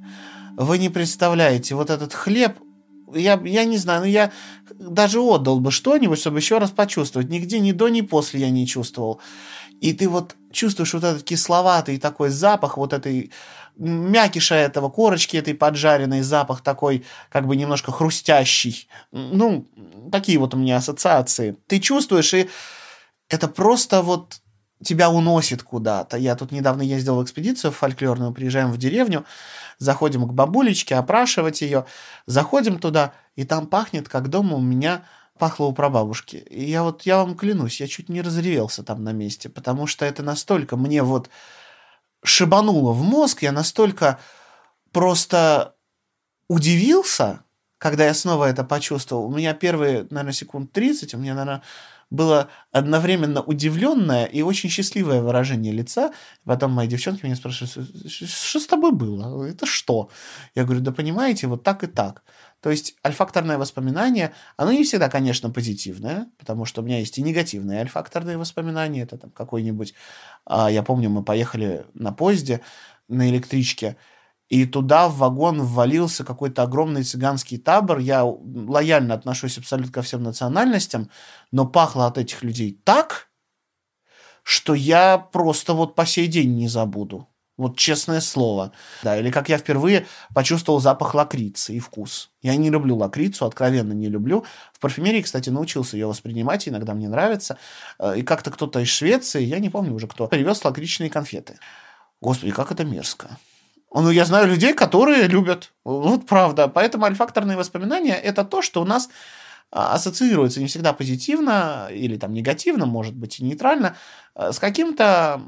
Вы 0.56 0.78
не 0.78 0.88
представляете, 0.88 1.74
вот 1.74 1.90
этот 1.90 2.12
хлеб, 2.12 2.58
я, 3.14 3.40
я 3.44 3.64
не 3.64 3.78
знаю, 3.78 4.02
ну 4.02 4.06
я 4.06 4.32
даже 4.78 5.20
отдал 5.20 5.60
бы 5.60 5.70
что-нибудь, 5.70 6.18
чтобы 6.18 6.38
еще 6.38 6.58
раз 6.58 6.70
почувствовать. 6.70 7.30
Нигде 7.30 7.58
ни 7.60 7.72
до, 7.72 7.88
ни 7.88 8.00
после 8.00 8.40
я 8.40 8.50
не 8.50 8.66
чувствовал. 8.66 9.20
И 9.80 9.92
ты 9.92 10.08
вот 10.08 10.36
чувствуешь 10.52 10.94
вот 10.94 11.02
этот 11.02 11.24
кисловатый 11.24 11.98
такой 11.98 12.30
запах 12.30 12.76
вот 12.76 12.92
этой 12.92 13.32
мякиша 13.76 14.54
этого, 14.54 14.88
корочки 14.88 15.36
этой 15.36 15.54
поджаренной, 15.54 16.22
запах 16.22 16.60
такой, 16.60 17.04
как 17.30 17.46
бы 17.46 17.56
немножко 17.56 17.92
хрустящий. 17.92 18.88
Ну, 19.10 19.68
такие 20.10 20.38
вот 20.38 20.54
у 20.54 20.56
меня 20.56 20.76
ассоциации. 20.76 21.56
Ты 21.66 21.80
чувствуешь, 21.80 22.34
и 22.34 22.48
это 23.28 23.48
просто 23.48 24.02
вот 24.02 24.40
тебя 24.82 25.10
уносит 25.10 25.62
куда-то. 25.62 26.16
Я 26.16 26.34
тут 26.34 26.52
недавно 26.52 26.82
ездил 26.82 27.16
в 27.16 27.24
экспедицию 27.24 27.72
фольклорную, 27.72 28.32
приезжаем 28.32 28.70
в 28.72 28.78
деревню, 28.78 29.24
заходим 29.78 30.26
к 30.28 30.32
бабулечке, 30.32 30.96
опрашивать 30.96 31.62
ее, 31.62 31.86
заходим 32.26 32.78
туда, 32.78 33.12
и 33.36 33.44
там 33.44 33.66
пахнет, 33.66 34.08
как 34.08 34.28
дома 34.28 34.56
у 34.56 34.60
меня 34.60 35.04
пахло 35.38 35.66
у 35.66 35.72
прабабушки. 35.72 36.36
И 36.36 36.70
я 36.70 36.82
вот, 36.82 37.02
я 37.02 37.18
вам 37.18 37.36
клянусь, 37.36 37.80
я 37.80 37.88
чуть 37.88 38.08
не 38.08 38.22
разревелся 38.22 38.82
там 38.82 39.02
на 39.02 39.12
месте, 39.12 39.48
потому 39.48 39.86
что 39.86 40.04
это 40.04 40.22
настолько 40.22 40.76
мне 40.76 41.02
вот 41.02 41.30
шибануло 42.24 42.92
в 42.92 43.02
мозг, 43.02 43.42
я 43.42 43.52
настолько 43.52 44.18
просто 44.92 45.74
удивился, 46.48 47.44
когда 47.78 48.04
я 48.04 48.14
снова 48.14 48.44
это 48.44 48.64
почувствовал. 48.64 49.26
У 49.26 49.36
меня 49.36 49.54
первые, 49.54 50.06
наверное, 50.10 50.32
секунд 50.32 50.72
30, 50.72 51.14
у 51.14 51.18
меня, 51.18 51.34
наверное, 51.34 51.62
было 52.10 52.48
одновременно 52.70 53.40
удивленное 53.40 54.26
и 54.26 54.42
очень 54.42 54.68
счастливое 54.68 55.22
выражение 55.22 55.72
лица. 55.72 56.12
Потом 56.44 56.70
мои 56.72 56.86
девчонки 56.86 57.24
меня 57.24 57.36
спрашивают, 57.36 57.88
что 58.08 58.60
с 58.60 58.66
тобой 58.66 58.92
было? 58.92 59.44
Это 59.44 59.64
что? 59.64 60.10
Я 60.54 60.64
говорю, 60.64 60.82
да 60.82 60.92
понимаете, 60.92 61.46
вот 61.46 61.62
так 61.62 61.84
и 61.84 61.86
так. 61.86 62.22
То 62.62 62.70
есть 62.70 62.94
альфакторное 63.04 63.58
воспоминание, 63.58 64.32
оно 64.56 64.70
не 64.70 64.84
всегда, 64.84 65.08
конечно, 65.08 65.50
позитивное, 65.50 66.28
потому 66.38 66.64
что 66.64 66.80
у 66.80 66.84
меня 66.84 67.00
есть 67.00 67.18
и 67.18 67.22
негативные 67.22 67.80
альфакторные 67.80 68.38
воспоминания. 68.38 69.02
Это 69.02 69.18
там 69.18 69.30
какой-нибудь... 69.30 69.94
А, 70.46 70.70
я 70.70 70.84
помню, 70.84 71.10
мы 71.10 71.24
поехали 71.24 71.84
на 71.94 72.12
поезде, 72.12 72.60
на 73.08 73.28
электричке, 73.28 73.96
и 74.48 74.64
туда 74.64 75.08
в 75.08 75.16
вагон 75.16 75.60
ввалился 75.60 76.24
какой-то 76.24 76.62
огромный 76.62 77.02
цыганский 77.02 77.58
табор. 77.58 77.98
Я 77.98 78.24
лояльно 78.24 79.14
отношусь 79.14 79.58
абсолютно 79.58 79.92
ко 79.92 80.02
всем 80.02 80.22
национальностям, 80.22 81.10
но 81.50 81.66
пахло 81.66 82.06
от 82.06 82.16
этих 82.16 82.44
людей 82.44 82.80
так, 82.84 83.28
что 84.44 84.74
я 84.74 85.18
просто 85.18 85.74
вот 85.74 85.96
по 85.96 86.06
сей 86.06 86.28
день 86.28 86.54
не 86.54 86.68
забуду. 86.68 87.31
Вот 87.58 87.76
честное 87.76 88.20
слово. 88.20 88.72
Да, 89.02 89.18
или 89.18 89.30
как 89.30 89.48
я 89.50 89.58
впервые 89.58 90.06
почувствовал 90.34 90.80
запах 90.80 91.14
лакрицы 91.14 91.74
и 91.74 91.80
вкус. 91.80 92.30
Я 92.40 92.56
не 92.56 92.70
люблю 92.70 92.96
лакрицу, 92.96 93.44
откровенно 93.44 93.92
не 93.92 94.08
люблю. 94.08 94.44
В 94.72 94.80
парфюмерии, 94.80 95.20
кстати, 95.20 95.50
научился 95.50 95.96
ее 95.96 96.06
воспринимать, 96.06 96.66
иногда 96.66 96.94
мне 96.94 97.08
нравится. 97.08 97.58
Э, 97.98 98.14
и 98.16 98.22
как-то 98.22 98.50
кто-то 98.50 98.80
из 98.80 98.88
Швеции, 98.88 99.42
я 99.42 99.58
не 99.58 99.68
помню 99.68 99.94
уже 99.94 100.06
кто, 100.06 100.26
привез 100.28 100.64
лакричные 100.64 101.10
конфеты. 101.10 101.58
Господи, 102.20 102.52
как 102.52 102.72
это 102.72 102.84
мерзко. 102.84 103.38
Ну, 103.94 104.10
я 104.10 104.24
знаю 104.24 104.48
людей, 104.48 104.72
которые 104.72 105.26
любят. 105.26 105.72
Вот 105.84 106.26
правда. 106.26 106.68
Поэтому 106.68 107.04
альфакторные 107.04 107.58
воспоминания– 107.58 108.14
это 108.24 108.44
то, 108.44 108.62
что 108.62 108.80
у 108.80 108.84
нас 108.86 109.10
а, 109.70 109.94
ассоциируется 109.94 110.60
не 110.60 110.66
всегда 110.66 110.92
позитивно 110.92 111.88
или 111.90 112.16
там 112.16 112.32
негативно, 112.32 112.86
может 112.86 113.14
быть, 113.14 113.40
и 113.40 113.44
нейтрально, 113.44 113.96
э, 114.34 114.52
с 114.52 114.58
каким-то 114.58 115.42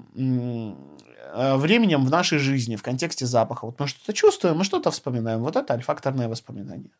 временем 1.56 2.04
в 2.04 2.10
нашей 2.10 2.38
жизни 2.38 2.76
в 2.76 2.82
контексте 2.82 3.26
запаха. 3.26 3.66
Вот 3.66 3.80
мы 3.80 3.86
что-то 3.86 4.12
чувствуем, 4.12 4.58
мы 4.58 4.64
что-то 4.64 4.90
вспоминаем. 4.90 5.40
Вот 5.40 5.56
это 5.56 5.74
альфакторное 5.74 6.28
воспоминание. 6.28 6.92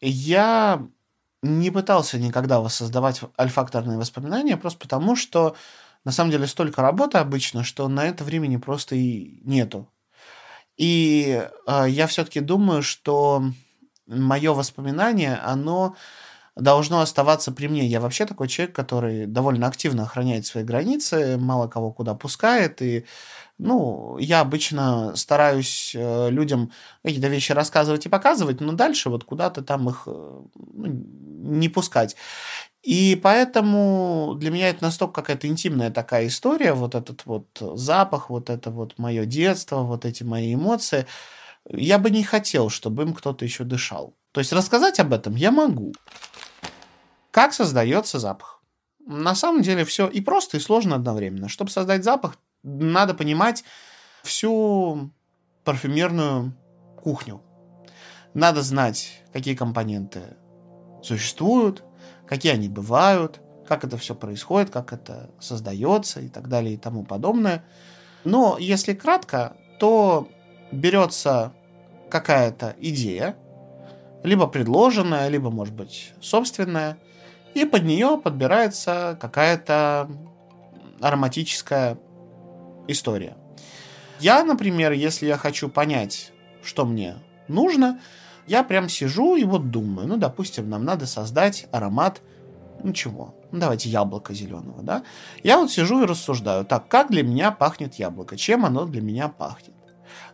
Я 0.00 0.86
не 1.42 1.70
пытался 1.70 2.18
никогда 2.18 2.60
воссоздавать 2.60 3.20
альфакторные 3.38 3.98
воспоминания, 3.98 4.56
просто 4.56 4.78
потому 4.78 5.16
что 5.16 5.56
на 6.04 6.12
самом 6.12 6.30
деле 6.30 6.46
столько 6.46 6.82
работы 6.82 7.18
обычно, 7.18 7.64
что 7.64 7.88
на 7.88 8.04
это 8.04 8.24
времени 8.24 8.56
просто 8.56 8.94
и 8.96 9.40
нету. 9.42 9.88
И 10.76 11.42
э, 11.66 11.84
я 11.88 12.06
все-таки 12.06 12.40
думаю, 12.40 12.82
что 12.82 13.44
мое 14.06 14.52
воспоминание, 14.52 15.36
оно 15.36 15.96
должно 16.56 17.00
оставаться 17.00 17.52
при 17.52 17.66
мне. 17.66 17.86
Я 17.86 18.00
вообще 18.00 18.26
такой 18.26 18.48
человек, 18.48 18.74
который 18.74 19.26
довольно 19.26 19.66
активно 19.66 20.04
охраняет 20.04 20.46
свои 20.46 20.64
границы, 20.64 21.36
мало 21.36 21.68
кого 21.68 21.92
куда 21.92 22.14
пускает, 22.14 22.80
и 22.80 23.04
ну, 23.58 24.18
я 24.18 24.40
обычно 24.40 25.14
стараюсь 25.16 25.92
э, 25.94 26.30
людям 26.30 26.72
какие-то 27.02 27.28
вещи 27.28 27.52
рассказывать 27.52 28.06
и 28.06 28.08
показывать, 28.08 28.60
но 28.60 28.72
дальше 28.72 29.10
вот 29.10 29.24
куда-то 29.24 29.62
там 29.62 29.88
их 29.88 30.04
э, 30.06 30.10
ну, 30.54 30.86
не 30.86 31.68
пускать. 31.68 32.16
И 32.82 33.18
поэтому 33.22 34.34
для 34.36 34.50
меня 34.50 34.68
это 34.68 34.82
настолько 34.82 35.22
какая-то 35.22 35.46
интимная 35.46 35.90
такая 35.90 36.26
история, 36.26 36.74
вот 36.74 36.94
этот 36.94 37.24
вот 37.24 37.46
запах, 37.60 38.28
вот 38.28 38.50
это 38.50 38.70
вот 38.70 38.98
мое 38.98 39.24
детство, 39.24 39.78
вот 39.82 40.04
эти 40.04 40.22
мои 40.22 40.54
эмоции. 40.54 41.06
Я 41.68 41.98
бы 41.98 42.10
не 42.10 42.24
хотел, 42.24 42.68
чтобы 42.68 43.04
им 43.04 43.14
кто-то 43.14 43.44
еще 43.44 43.64
дышал. 43.64 44.14
То 44.32 44.40
есть 44.40 44.52
рассказать 44.52 45.00
об 45.00 45.12
этом 45.12 45.36
я 45.36 45.50
могу. 45.50 45.92
Как 47.34 47.52
создается 47.52 48.20
запах? 48.20 48.62
На 49.04 49.34
самом 49.34 49.62
деле 49.62 49.84
все 49.84 50.06
и 50.06 50.20
просто, 50.20 50.56
и 50.56 50.60
сложно 50.60 50.94
одновременно. 50.94 51.48
Чтобы 51.48 51.68
создать 51.68 52.04
запах, 52.04 52.36
надо 52.62 53.12
понимать 53.12 53.64
всю 54.22 55.10
парфюмерную 55.64 56.54
кухню. 57.02 57.42
Надо 58.34 58.62
знать, 58.62 59.20
какие 59.32 59.56
компоненты 59.56 60.36
существуют, 61.02 61.82
какие 62.24 62.52
они 62.52 62.68
бывают, 62.68 63.40
как 63.66 63.82
это 63.82 63.96
все 63.98 64.14
происходит, 64.14 64.70
как 64.70 64.92
это 64.92 65.32
создается 65.40 66.20
и 66.20 66.28
так 66.28 66.48
далее 66.48 66.74
и 66.74 66.78
тому 66.78 67.04
подобное. 67.04 67.64
Но 68.22 68.58
если 68.60 68.94
кратко, 68.94 69.56
то 69.80 70.28
берется 70.70 71.52
какая-то 72.10 72.76
идея, 72.78 73.34
либо 74.22 74.46
предложенная, 74.46 75.26
либо, 75.26 75.50
может 75.50 75.74
быть, 75.74 76.12
собственная, 76.20 76.96
и 77.54 77.64
под 77.64 77.84
нее 77.84 78.20
подбирается 78.22 79.16
какая-то 79.20 80.08
ароматическая 81.00 81.98
история. 82.88 83.36
Я, 84.20 84.44
например, 84.44 84.92
если 84.92 85.26
я 85.26 85.36
хочу 85.36 85.68
понять, 85.68 86.32
что 86.62 86.84
мне 86.84 87.16
нужно, 87.48 88.00
я 88.46 88.62
прям 88.62 88.88
сижу 88.88 89.36
и 89.36 89.44
вот 89.44 89.70
думаю, 89.70 90.08
ну, 90.08 90.16
допустим, 90.16 90.68
нам 90.68 90.84
надо 90.84 91.06
создать 91.06 91.66
аромат, 91.72 92.20
ну 92.82 92.92
чего, 92.92 93.34
ну, 93.52 93.58
давайте 93.58 93.88
яблоко 93.88 94.34
зеленого, 94.34 94.82
да. 94.82 95.02
Я 95.42 95.58
вот 95.58 95.70
сижу 95.70 96.02
и 96.02 96.06
рассуждаю, 96.06 96.64
так, 96.64 96.88
как 96.88 97.10
для 97.10 97.22
меня 97.22 97.50
пахнет 97.50 97.94
яблоко, 97.94 98.36
чем 98.36 98.64
оно 98.64 98.84
для 98.84 99.00
меня 99.00 99.28
пахнет. 99.28 99.74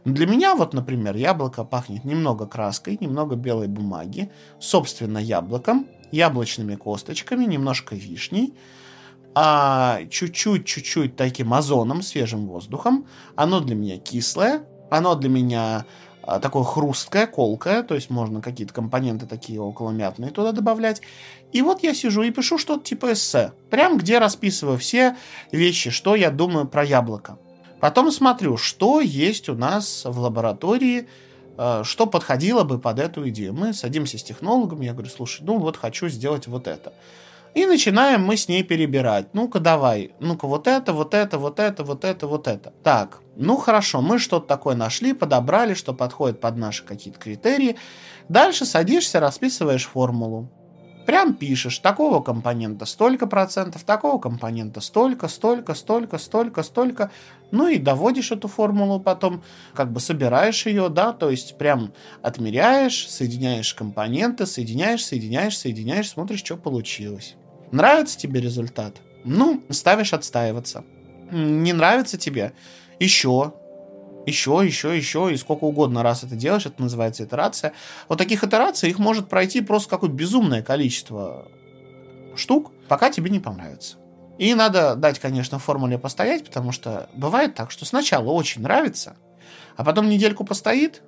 Для 0.04 0.26
меня 0.26 0.54
вот, 0.54 0.74
например, 0.74 1.16
яблоко 1.16 1.64
пахнет 1.64 2.04
немного 2.04 2.46
краской, 2.46 2.98
немного 3.00 3.36
белой 3.36 3.68
бумаги, 3.68 4.30
собственно, 4.58 5.18
яблоком, 5.18 5.86
яблочными 6.10 6.76
косточками, 6.76 7.44
немножко 7.44 7.94
вишней, 7.94 8.54
а 9.34 10.00
чуть-чуть, 10.10 10.66
чуть-чуть 10.66 11.16
таким 11.16 11.54
озоном, 11.54 12.02
свежим 12.02 12.46
воздухом. 12.46 13.06
Оно 13.36 13.60
для 13.60 13.76
меня 13.76 13.98
кислое, 13.98 14.64
оно 14.90 15.14
для 15.14 15.28
меня 15.28 15.86
а, 16.22 16.40
такое 16.40 16.64
хрусткое, 16.64 17.26
колкое, 17.26 17.82
то 17.82 17.94
есть 17.94 18.10
можно 18.10 18.40
какие-то 18.40 18.74
компоненты 18.74 19.26
такие 19.26 19.60
околомятные 19.60 20.30
туда 20.30 20.52
добавлять. 20.52 21.00
И 21.52 21.62
вот 21.62 21.82
я 21.82 21.94
сижу 21.94 22.22
и 22.22 22.30
пишу 22.30 22.58
что-то 22.58 22.84
типа 22.84 23.12
эссе, 23.12 23.52
прям 23.70 23.98
где 23.98 24.18
расписываю 24.18 24.78
все 24.78 25.16
вещи, 25.50 25.90
что 25.90 26.14
я 26.14 26.30
думаю 26.30 26.66
про 26.66 26.84
яблоко. 26.84 27.38
Потом 27.80 28.12
смотрю, 28.12 28.56
что 28.56 29.00
есть 29.00 29.48
у 29.48 29.54
нас 29.54 30.02
в 30.04 30.18
лаборатории, 30.20 31.08
что 31.56 32.06
подходило 32.06 32.64
бы 32.64 32.78
под 32.78 32.98
эту 32.98 33.28
идею. 33.28 33.52
Мы 33.54 33.72
садимся 33.74 34.18
с 34.18 34.22
технологом, 34.22 34.80
я 34.80 34.92
говорю, 34.92 35.10
слушай, 35.10 35.42
ну 35.42 35.58
вот 35.58 35.76
хочу 35.76 36.08
сделать 36.08 36.46
вот 36.46 36.66
это. 36.66 36.92
И 37.52 37.66
начинаем 37.66 38.24
мы 38.24 38.36
с 38.36 38.48
ней 38.48 38.62
перебирать. 38.62 39.34
Ну-ка 39.34 39.58
давай, 39.58 40.12
ну-ка 40.20 40.46
вот 40.46 40.68
это, 40.68 40.92
вот 40.92 41.14
это, 41.14 41.36
вот 41.36 41.58
это, 41.58 41.82
вот 41.82 42.04
это, 42.04 42.26
вот 42.28 42.46
это. 42.46 42.72
Так, 42.84 43.20
ну 43.34 43.56
хорошо, 43.56 44.00
мы 44.00 44.18
что-то 44.18 44.46
такое 44.46 44.76
нашли, 44.76 45.12
подобрали, 45.12 45.74
что 45.74 45.92
подходит 45.92 46.40
под 46.40 46.56
наши 46.56 46.84
какие-то 46.84 47.18
критерии. 47.18 47.76
Дальше 48.28 48.64
садишься, 48.66 49.18
расписываешь 49.18 49.86
формулу. 49.86 50.48
Прям 51.10 51.34
пишешь, 51.34 51.80
такого 51.80 52.22
компонента 52.22 52.86
столько 52.86 53.26
процентов, 53.26 53.82
такого 53.82 54.20
компонента 54.20 54.80
столько, 54.80 55.26
столько, 55.26 55.74
столько, 55.74 56.18
столько, 56.18 56.62
столько. 56.62 57.10
Ну 57.50 57.66
и 57.66 57.78
доводишь 57.78 58.30
эту 58.30 58.46
формулу 58.46 59.00
потом, 59.00 59.42
как 59.74 59.90
бы 59.90 59.98
собираешь 59.98 60.66
ее, 60.66 60.88
да, 60.88 61.12
то 61.12 61.28
есть 61.28 61.58
прям 61.58 61.92
отмеряешь, 62.22 63.08
соединяешь 63.08 63.74
компоненты, 63.74 64.46
соединяешь, 64.46 65.04
соединяешь, 65.04 65.58
соединяешь, 65.58 66.10
смотришь, 66.10 66.44
что 66.44 66.56
получилось. 66.56 67.34
Нравится 67.72 68.16
тебе 68.16 68.40
результат? 68.40 68.94
Ну, 69.24 69.64
ставишь 69.68 70.12
отстаиваться. 70.12 70.84
Не 71.32 71.72
нравится 71.72 72.18
тебе? 72.18 72.52
Еще, 73.00 73.52
еще, 74.26 74.60
еще, 74.64 74.96
еще, 74.96 75.32
и 75.32 75.36
сколько 75.36 75.64
угодно 75.64 76.02
раз 76.02 76.24
это 76.24 76.36
делаешь, 76.36 76.66
это 76.66 76.82
называется 76.82 77.24
итерация. 77.24 77.72
Вот 78.08 78.18
таких 78.18 78.44
итераций 78.44 78.90
их 78.90 78.98
может 78.98 79.28
пройти 79.28 79.60
просто 79.60 79.90
какое-то 79.90 80.14
безумное 80.14 80.62
количество 80.62 81.48
штук, 82.36 82.72
пока 82.88 83.10
тебе 83.10 83.30
не 83.30 83.40
понравится. 83.40 83.96
И 84.38 84.54
надо 84.54 84.94
дать, 84.94 85.18
конечно, 85.18 85.58
формуле 85.58 85.98
постоять, 85.98 86.44
потому 86.44 86.72
что 86.72 87.10
бывает 87.14 87.54
так, 87.54 87.70
что 87.70 87.84
сначала 87.84 88.30
очень 88.30 88.62
нравится, 88.62 89.16
а 89.76 89.84
потом 89.84 90.08
недельку 90.08 90.44
постоит, 90.44 91.02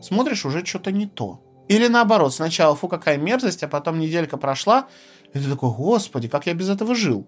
смотришь, 0.00 0.44
уже 0.44 0.64
что-то 0.64 0.92
не 0.92 1.06
то. 1.06 1.40
Или 1.68 1.86
наоборот, 1.86 2.34
сначала 2.34 2.74
фу, 2.74 2.88
какая 2.88 3.16
мерзость, 3.16 3.62
а 3.62 3.68
потом 3.68 4.00
неделька 4.00 4.36
прошла, 4.36 4.88
и 5.32 5.38
ты 5.38 5.48
такой, 5.48 5.70
господи, 5.70 6.28
как 6.28 6.46
я 6.46 6.54
без 6.54 6.68
этого 6.68 6.94
жил. 6.94 7.26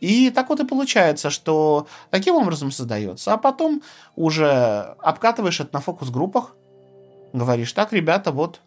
И 0.00 0.30
так 0.30 0.48
вот 0.48 0.60
и 0.60 0.66
получается, 0.66 1.30
что 1.30 1.86
таким 2.10 2.36
образом 2.36 2.70
создается. 2.70 3.32
А 3.32 3.36
потом 3.38 3.82
уже 4.16 4.94
обкатываешь 5.00 5.60
это 5.60 5.70
на 5.72 5.80
фокус-группах, 5.80 6.54
говоришь, 7.32 7.72
так, 7.72 7.92
ребята, 7.92 8.30
вот, 8.32 8.60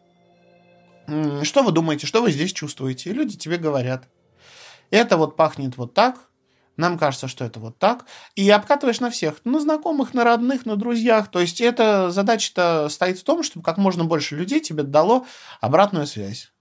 что 1.44 1.64
вы 1.64 1.72
думаете, 1.72 2.08
что 2.08 2.22
вы 2.22 2.32
здесь 2.32 2.54
чувствуете? 2.54 3.10
И 3.10 3.14
люди 3.14 3.38
тебе 3.38 3.58
говорят, 3.58 4.08
это 4.90 5.18
вот 5.18 5.36
пахнет 5.36 5.78
вот 5.78 5.94
так, 5.94 6.18
нам 6.78 6.98
кажется, 6.98 7.28
что 7.28 7.46
это 7.46 7.60
вот 7.60 7.78
так. 7.78 8.06
И 8.36 8.50
обкатываешь 8.50 9.00
на 9.02 9.12
всех, 9.12 9.44
на 9.44 9.60
знакомых, 9.60 10.14
на 10.14 10.24
родных, 10.24 10.66
на 10.66 10.76
друзьях. 10.78 11.30
То 11.30 11.40
есть 11.40 11.62
эта 11.62 12.12
задача-то 12.12 12.90
стоит 12.90 13.20
в 13.20 13.24
том, 13.24 13.44
чтобы 13.44 13.64
как 13.64 13.78
можно 13.78 14.06
больше 14.06 14.36
людей 14.36 14.62
тебе 14.62 14.84
дало 14.84 15.26
обратную 15.60 16.08
связь. 16.08 16.52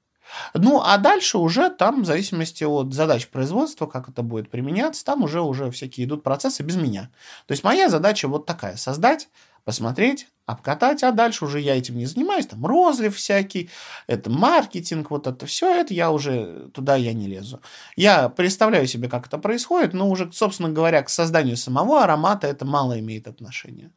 Ну, 0.54 0.80
а 0.84 0.98
дальше 0.98 1.38
уже 1.38 1.70
там, 1.70 2.02
в 2.02 2.06
зависимости 2.06 2.64
от 2.64 2.92
задач 2.92 3.28
производства, 3.28 3.86
как 3.86 4.08
это 4.08 4.22
будет 4.22 4.50
применяться, 4.50 5.04
там 5.04 5.22
уже, 5.22 5.40
уже 5.40 5.70
всякие 5.70 6.06
идут 6.06 6.22
процессы 6.22 6.62
без 6.62 6.76
меня. 6.76 7.10
То 7.46 7.52
есть 7.52 7.64
моя 7.64 7.88
задача 7.88 8.28
вот 8.28 8.46
такая, 8.46 8.76
создать, 8.76 9.28
посмотреть, 9.64 10.26
обкатать, 10.46 11.02
а 11.02 11.12
дальше 11.12 11.44
уже 11.44 11.60
я 11.60 11.76
этим 11.76 11.96
не 11.96 12.06
занимаюсь, 12.06 12.46
там 12.46 12.64
розлив 12.64 13.14
всякий, 13.16 13.70
это 14.06 14.30
маркетинг, 14.30 15.10
вот 15.10 15.26
это 15.26 15.46
все, 15.46 15.74
это 15.74 15.94
я 15.94 16.10
уже, 16.10 16.68
туда 16.74 16.96
я 16.96 17.12
не 17.12 17.28
лезу. 17.28 17.60
Я 17.96 18.28
представляю 18.28 18.86
себе, 18.86 19.08
как 19.08 19.26
это 19.26 19.38
происходит, 19.38 19.94
но 19.94 20.08
уже, 20.10 20.30
собственно 20.32 20.70
говоря, 20.70 21.02
к 21.02 21.08
созданию 21.08 21.56
самого 21.56 22.02
аромата 22.02 22.46
это 22.46 22.64
мало 22.64 22.98
имеет 22.98 23.28
отношения. 23.28 23.92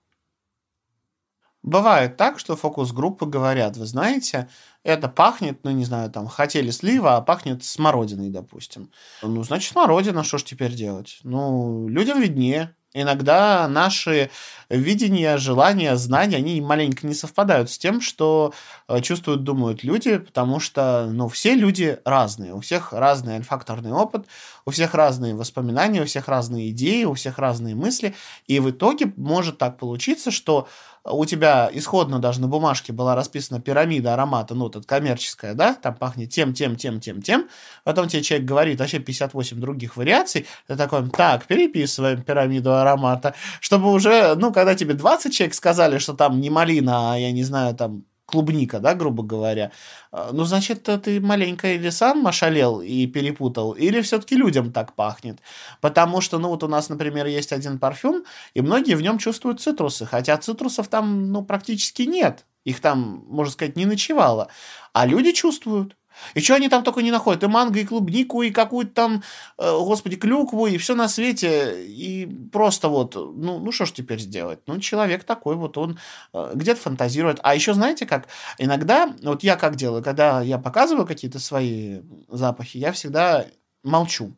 Бывает 1.64 2.18
так, 2.18 2.40
что 2.40 2.58
фокус-группы 2.58 3.26
говорят, 3.26 3.78
вы 3.78 3.86
знаете, 3.86 4.50
это 4.84 5.08
пахнет, 5.08 5.60
ну, 5.64 5.72
не 5.72 5.86
знаю, 5.86 6.12
там, 6.12 6.28
хотели 6.28 6.72
слива, 6.72 7.16
а 7.16 7.22
пахнет 7.22 7.64
смородиной, 7.64 8.30
допустим. 8.30 8.92
Ну, 9.22 9.44
значит, 9.44 9.72
смородина, 9.72 10.26
что 10.26 10.38
ж 10.38 10.44
теперь 10.44 10.74
делать? 10.74 11.20
Ну, 11.24 11.88
людям 11.88 12.22
виднее. 12.22 12.76
Иногда 12.96 13.68
наши 13.68 14.30
видения, 14.70 15.38
желания, 15.38 15.96
знания, 15.96 16.38
они 16.38 16.62
маленько 16.62 17.08
не 17.08 17.16
совпадают 17.16 17.72
с 17.72 17.78
тем, 17.80 18.02
что 18.02 18.54
э, 18.88 19.02
чувствуют, 19.02 19.44
думают 19.44 19.84
люди, 19.84 20.18
потому 20.20 20.60
что, 20.60 21.10
ну, 21.12 21.28
все 21.28 21.56
люди 21.56 21.98
разные, 22.06 22.54
у 22.54 22.60
всех 22.60 22.94
разный 22.94 23.38
альфакторный 23.38 23.92
опыт, 23.92 24.28
у 24.66 24.70
всех 24.70 24.94
разные 24.94 25.34
воспоминания, 25.34 26.04
у 26.04 26.06
всех 26.06 26.28
разные 26.28 26.70
идеи, 26.70 27.06
у 27.06 27.16
всех 27.16 27.40
разные 27.40 27.74
мысли, 27.74 28.14
и 28.46 28.60
в 28.60 28.70
итоге 28.70 29.12
может 29.16 29.58
так 29.58 29.80
получиться, 29.80 30.30
что 30.30 30.68
у 31.06 31.26
тебя 31.26 31.70
исходно 31.74 32.20
даже 32.20 32.40
на 32.40 32.48
бумажке 32.48 32.94
была 32.94 33.16
расписана 33.16 33.60
пирамида 33.60 34.14
аромата, 34.14 34.56
ну, 34.56 34.70
тут 34.70 34.86
коммерческая, 34.86 35.54
да, 35.54 35.74
там 35.74 35.96
пахнет 35.96 36.30
тем, 36.30 36.54
тем, 36.54 36.76
тем, 36.76 37.00
тем, 37.00 37.22
тем, 37.22 37.50
потом 37.84 38.08
тебе 38.08 38.24
человек 38.24 38.48
говорит 38.48 38.80
вообще 38.80 39.00
58 39.00 39.60
других 39.60 39.98
вариаций, 39.98 40.46
ты 40.68 40.76
такой, 40.78 41.10
так, 41.10 41.46
переписываем 41.46 42.24
пирамиду 42.24 42.74
аромата, 42.74 43.36
чтобы 43.60 43.92
уже, 43.92 44.36
ну, 44.36 44.54
когда 44.54 44.76
тебе 44.76 44.94
20 44.94 45.34
человек 45.34 45.54
сказали, 45.54 45.98
что 45.98 46.14
там 46.14 46.40
не 46.40 46.50
малина, 46.50 47.14
а, 47.14 47.18
я 47.18 47.32
не 47.32 47.44
знаю, 47.44 47.76
там 47.76 48.06
клубника, 48.34 48.80
да, 48.80 48.96
грубо 48.96 49.22
говоря, 49.22 49.72
а, 50.12 50.32
ну, 50.34 50.44
значит, 50.44 50.90
ты 51.04 51.22
маленько 51.22 51.68
или 51.68 51.92
сам 51.92 52.26
ошалел 52.26 52.82
и 52.82 53.06
перепутал, 53.06 53.74
или 53.74 54.02
все-таки 54.02 54.36
людям 54.36 54.72
так 54.72 54.96
пахнет. 54.96 55.38
Потому 55.82 56.20
что, 56.22 56.40
ну, 56.40 56.50
вот 56.50 56.64
у 56.64 56.68
нас, 56.68 56.90
например, 56.90 57.28
есть 57.28 57.54
один 57.54 57.78
парфюм, 57.78 58.24
и 58.56 58.62
многие 58.62 58.96
в 58.96 59.02
нем 59.02 59.20
чувствуют 59.20 59.62
цитрусы, 59.62 60.08
хотя 60.08 60.38
цитрусов 60.38 60.88
там, 60.88 61.32
ну, 61.32 61.44
практически 61.44 62.02
нет. 62.04 62.46
Их 62.66 62.80
там, 62.80 63.24
можно 63.30 63.54
сказать, 63.54 63.76
не 63.76 63.86
ночевало. 63.86 64.48
А 64.94 65.06
люди 65.06 65.32
чувствуют. 65.32 65.96
И 66.34 66.42
что 66.42 66.56
они 66.56 66.70
там 66.70 66.84
только 66.84 67.02
не 67.02 67.12
находят? 67.12 67.44
И 67.44 67.48
манго, 67.48 67.80
и 67.80 67.86
клубнику, 67.86 68.42
и 68.42 68.52
какую-то 68.52 68.94
там, 68.94 69.24
э, 69.58 69.72
господи, 69.72 70.16
клюкву, 70.16 70.68
и 70.68 70.78
все 70.78 70.96
на 70.96 71.08
свете. 71.08 71.86
И 71.86 72.26
просто 72.52 72.90
вот, 72.90 73.16
ну, 73.16 73.60
ну 73.60 73.72
что 73.72 73.86
ж 73.86 73.92
теперь 73.92 74.20
сделать? 74.20 74.60
Ну, 74.68 74.80
человек 74.80 75.24
такой 75.24 75.56
вот, 75.56 75.78
он 75.78 76.00
э, 76.34 76.52
где-то 76.56 76.82
фантазирует. 76.82 77.40
А 77.44 77.56
еще 77.56 77.74
знаете 77.74 78.06
как? 78.06 78.28
Иногда, 78.58 79.14
вот 79.24 79.44
я 79.44 79.56
как 79.56 79.76
делаю, 79.76 80.04
когда 80.04 80.42
я 80.42 80.58
показываю 80.58 81.06
какие-то 81.06 81.40
свои 81.40 82.02
запахи, 82.30 82.78
я 82.78 82.92
всегда 82.92 83.46
молчу. 83.84 84.34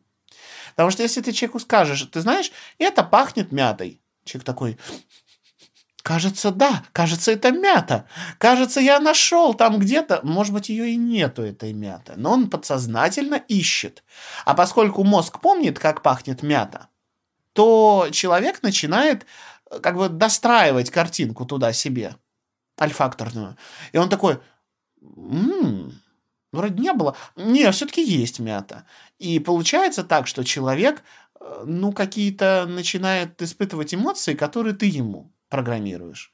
Потому 0.70 0.90
что 0.90 1.02
если 1.02 1.22
ты 1.22 1.32
человеку 1.32 1.58
скажешь, 1.58 2.02
ты 2.12 2.20
знаешь, 2.20 2.52
это 2.78 3.02
пахнет 3.02 3.52
мятой. 3.52 4.00
Человек 4.24 4.44
такой, 4.44 4.78
Кажется, 6.06 6.52
да, 6.52 6.84
кажется, 6.92 7.32
это 7.32 7.50
мята. 7.50 8.06
Кажется, 8.38 8.78
я 8.78 9.00
нашел 9.00 9.54
там 9.54 9.80
где-то, 9.80 10.20
может 10.22 10.52
быть, 10.52 10.68
ее 10.68 10.90
и 10.90 10.96
нету, 10.96 11.42
этой 11.42 11.72
мяты, 11.72 12.12
но 12.14 12.30
он 12.30 12.48
подсознательно 12.48 13.34
ищет. 13.34 14.04
А 14.44 14.54
поскольку 14.54 15.02
мозг 15.02 15.40
помнит, 15.40 15.80
как 15.80 16.02
пахнет 16.02 16.44
мята, 16.44 16.90
то 17.54 18.06
человек 18.12 18.62
начинает 18.62 19.26
э, 19.68 19.80
как 19.80 19.96
бы 19.96 20.08
достраивать 20.08 20.90
картинку 20.90 21.44
туда 21.44 21.72
себе, 21.72 22.14
альфакторную. 22.80 23.56
И 23.90 23.98
он 23.98 24.08
такой, 24.08 24.38
м-м, 25.02 26.00
вроде 26.52 26.80
не 26.80 26.92
было. 26.92 27.16
Не, 27.34 27.68
все-таки 27.72 28.04
есть 28.04 28.38
мята. 28.38 28.86
И 29.18 29.40
получается 29.40 30.04
так, 30.04 30.28
что 30.28 30.44
человек, 30.44 31.02
э, 31.40 31.64
ну, 31.66 31.90
какие-то 31.90 32.66
начинает 32.68 33.42
испытывать 33.42 33.92
эмоции, 33.92 34.34
которые 34.34 34.76
ты 34.76 34.86
ему 34.86 35.32
программируешь. 35.48 36.32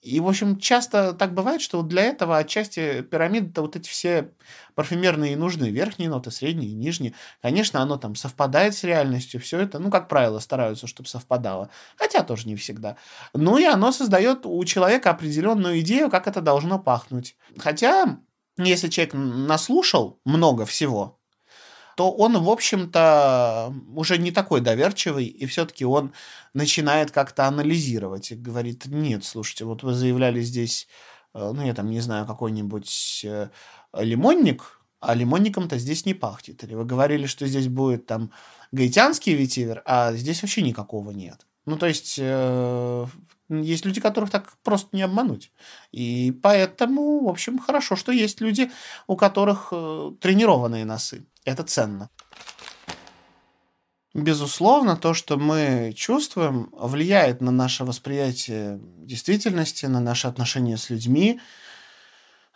И, 0.00 0.20
в 0.20 0.28
общем, 0.28 0.58
часто 0.60 1.12
так 1.12 1.34
бывает, 1.34 1.60
что 1.60 1.82
для 1.82 2.04
этого 2.04 2.38
отчасти 2.38 3.02
пирамиды-то 3.02 3.62
вот 3.62 3.74
эти 3.74 3.88
все 3.88 4.30
парфюмерные 4.76 5.36
нужны. 5.36 5.70
Верхние 5.70 6.08
ноты, 6.08 6.30
средние, 6.30 6.72
нижние. 6.72 7.14
Конечно, 7.42 7.82
оно 7.82 7.96
там 7.96 8.14
совпадает 8.14 8.74
с 8.76 8.84
реальностью. 8.84 9.40
Все 9.40 9.58
это, 9.58 9.80
ну, 9.80 9.90
как 9.90 10.08
правило, 10.08 10.38
стараются, 10.38 10.86
чтобы 10.86 11.08
совпадало. 11.08 11.70
Хотя 11.96 12.22
тоже 12.22 12.46
не 12.46 12.54
всегда. 12.54 12.96
Ну, 13.34 13.58
и 13.58 13.64
оно 13.64 13.90
создает 13.90 14.46
у 14.46 14.64
человека 14.64 15.10
определенную 15.10 15.80
идею, 15.80 16.10
как 16.10 16.28
это 16.28 16.40
должно 16.40 16.78
пахнуть. 16.78 17.36
Хотя, 17.58 18.20
если 18.56 18.88
человек 18.88 19.14
наслушал 19.14 20.20
много 20.24 20.64
всего, 20.64 21.17
то 21.98 22.12
он, 22.12 22.40
в 22.40 22.48
общем-то, 22.48 23.74
уже 23.96 24.18
не 24.18 24.30
такой 24.30 24.60
доверчивый, 24.60 25.24
и 25.24 25.46
все-таки 25.46 25.84
он 25.84 26.12
начинает 26.54 27.10
как-то 27.10 27.48
анализировать 27.48 28.30
и 28.30 28.36
говорит, 28.36 28.86
нет, 28.86 29.24
слушайте, 29.24 29.64
вот 29.64 29.82
вы 29.82 29.94
заявляли 29.94 30.40
здесь, 30.40 30.86
э, 31.34 31.50
ну, 31.52 31.66
я 31.66 31.74
там 31.74 31.90
не 31.90 31.98
знаю, 31.98 32.24
какой-нибудь 32.24 33.22
э, 33.24 33.48
лимонник, 33.94 34.80
а 35.00 35.12
лимонником-то 35.12 35.76
здесь 35.76 36.06
не 36.06 36.14
пахнет. 36.14 36.62
Или 36.62 36.76
вы 36.76 36.84
говорили, 36.84 37.26
что 37.26 37.48
здесь 37.48 37.66
будет 37.66 38.06
там 38.06 38.30
гаитянский 38.70 39.34
ветивер, 39.34 39.82
а 39.84 40.12
здесь 40.12 40.40
вообще 40.42 40.62
никакого 40.62 41.10
нет. 41.10 41.46
Ну, 41.66 41.76
то 41.78 41.86
есть, 41.86 42.14
э, 42.20 43.06
есть 43.48 43.84
люди, 43.84 44.00
которых 44.00 44.30
так 44.30 44.52
просто 44.62 44.96
не 44.96 45.02
обмануть. 45.02 45.50
И 45.90 46.30
поэтому, 46.44 47.24
в 47.24 47.28
общем, 47.28 47.58
хорошо, 47.58 47.96
что 47.96 48.12
есть 48.12 48.40
люди, 48.40 48.70
у 49.08 49.16
которых 49.16 49.72
тренированные 50.20 50.84
носы. 50.84 51.26
Это 51.48 51.62
ценно. 51.62 52.10
Безусловно, 54.12 54.96
то, 54.96 55.14
что 55.14 55.38
мы 55.38 55.94
чувствуем, 55.96 56.68
влияет 56.72 57.40
на 57.40 57.50
наше 57.50 57.84
восприятие 57.84 58.78
действительности, 58.82 59.86
на 59.86 60.00
наши 60.00 60.28
отношения 60.28 60.76
с 60.76 60.90
людьми. 60.90 61.40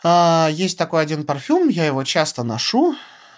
А, 0.03 0.49
есть 0.53 0.77
такой 0.77 1.03
один 1.03 1.25
парфюм, 1.25 1.69
я 1.69 1.87
его 1.87 2.05
часто 2.05 2.43
ношу, 2.43 2.95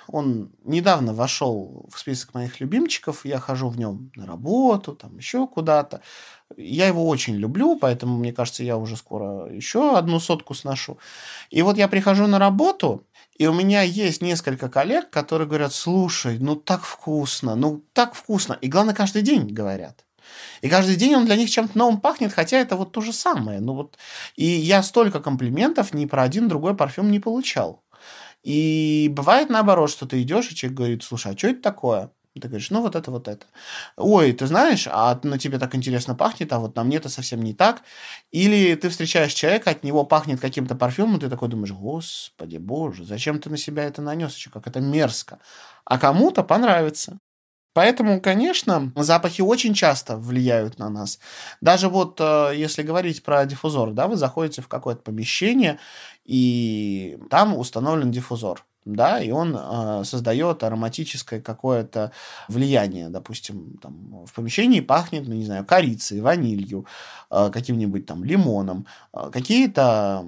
он 0.06 0.50
недавно 0.64 1.14
вошел 1.14 1.86
в 1.92 1.98
список 1.98 2.34
моих 2.34 2.60
любимчиков. 2.60 3.24
Я 3.24 3.38
хожу 3.38 3.68
в 3.68 3.78
нем 3.78 4.10
на 4.16 4.26
работу, 4.26 4.94
там 4.94 5.16
еще 5.16 5.46
куда-то. 5.46 6.02
Я 6.56 6.86
его 6.86 7.08
очень 7.08 7.36
люблю, 7.36 7.78
поэтому, 7.78 8.16
мне 8.18 8.32
кажется, 8.32 8.64
я 8.64 8.76
уже 8.76 8.96
скоро 8.96 9.50
еще 9.52 9.96
одну 9.96 10.20
сотку 10.20 10.54
сношу. 10.54 10.98
И 11.50 11.62
вот 11.62 11.78
я 11.78 11.88
прихожу 11.88 12.26
на 12.26 12.38
работу, 12.38 13.06
и 13.36 13.46
у 13.46 13.52
меня 13.52 13.82
есть 13.82 14.22
несколько 14.22 14.68
коллег, 14.68 15.10
которые 15.10 15.48
говорят, 15.48 15.72
слушай, 15.72 16.38
ну 16.38 16.56
так 16.56 16.84
вкусно, 16.84 17.56
ну 17.56 17.84
так 17.92 18.14
вкусно. 18.14 18.54
И 18.60 18.68
главное, 18.68 18.94
каждый 18.94 19.22
день 19.22 19.48
говорят. 19.48 20.04
И 20.62 20.68
каждый 20.68 20.96
день 20.96 21.14
он 21.14 21.26
для 21.26 21.36
них 21.36 21.50
чем-то 21.50 21.76
новым 21.76 22.00
пахнет, 22.00 22.32
хотя 22.32 22.58
это 22.58 22.76
вот 22.76 22.92
то 22.92 23.00
же 23.00 23.12
самое. 23.12 23.60
Ну 23.60 23.74
вот, 23.74 23.98
и 24.36 24.44
я 24.44 24.82
столько 24.82 25.20
комплиментов 25.20 25.92
ни 25.94 26.06
про 26.06 26.22
один 26.22 26.48
другой 26.48 26.76
парфюм 26.76 27.10
не 27.10 27.20
получал. 27.20 27.82
И 28.42 29.08
бывает 29.10 29.50
наоборот, 29.50 29.90
что 29.90 30.06
ты 30.06 30.22
идешь, 30.22 30.50
и 30.50 30.54
человек 30.54 30.76
говорит, 30.76 31.02
слушай, 31.02 31.32
а 31.32 31.38
что 31.38 31.48
это 31.48 31.62
такое? 31.62 32.10
Ты 32.40 32.48
говоришь, 32.48 32.70
ну 32.70 32.82
вот 32.82 32.96
это, 32.96 33.12
вот 33.12 33.28
это. 33.28 33.46
Ой, 33.96 34.32
ты 34.32 34.46
знаешь, 34.46 34.88
а 34.90 35.18
на 35.22 35.38
тебе 35.38 35.58
так 35.58 35.74
интересно 35.76 36.16
пахнет, 36.16 36.52
а 36.52 36.58
вот 36.58 36.74
на 36.74 36.82
мне 36.82 36.96
это 36.96 37.08
совсем 37.08 37.42
не 37.42 37.54
так. 37.54 37.82
Или 38.32 38.74
ты 38.74 38.88
встречаешь 38.88 39.32
человека, 39.32 39.70
от 39.70 39.84
него 39.84 40.04
пахнет 40.04 40.40
каким-то 40.40 40.74
парфюмом, 40.74 41.20
ты 41.20 41.28
такой 41.28 41.48
думаешь, 41.48 41.72
господи, 41.72 42.56
боже, 42.56 43.04
зачем 43.04 43.38
ты 43.38 43.50
на 43.50 43.56
себя 43.56 43.84
это 43.84 44.02
нанес 44.02 44.34
еще, 44.34 44.50
как 44.50 44.66
это 44.66 44.80
мерзко. 44.80 45.38
А 45.84 45.98
кому-то 45.98 46.42
понравится. 46.42 47.18
Поэтому, 47.72 48.20
конечно, 48.20 48.92
запахи 48.96 49.42
очень 49.42 49.74
часто 49.74 50.16
влияют 50.16 50.78
на 50.78 50.88
нас. 50.90 51.18
Даже 51.60 51.88
вот 51.88 52.20
э, 52.20 52.52
если 52.54 52.82
говорить 52.82 53.24
про 53.24 53.44
диффузор, 53.46 53.92
да, 53.92 54.06
вы 54.06 54.16
заходите 54.16 54.62
в 54.62 54.68
какое-то 54.68 55.02
помещение, 55.02 55.80
и 56.24 57.18
там 57.30 57.56
установлен 57.58 58.12
диффузор 58.12 58.64
да, 58.84 59.18
и 59.20 59.30
он 59.30 59.56
э, 59.58 60.02
создает 60.04 60.62
ароматическое 60.62 61.40
какое-то 61.40 62.12
влияние, 62.48 63.08
допустим, 63.08 63.78
там 63.80 64.26
в 64.26 64.32
помещении 64.34 64.80
пахнет, 64.80 65.26
ну, 65.26 65.34
не 65.34 65.44
знаю, 65.44 65.64
корицей, 65.64 66.20
ванилью, 66.20 66.86
э, 67.30 67.50
каким-нибудь 67.50 68.04
там 68.04 68.24
лимоном, 68.24 68.86
э, 69.14 69.30
какие-то 69.32 70.26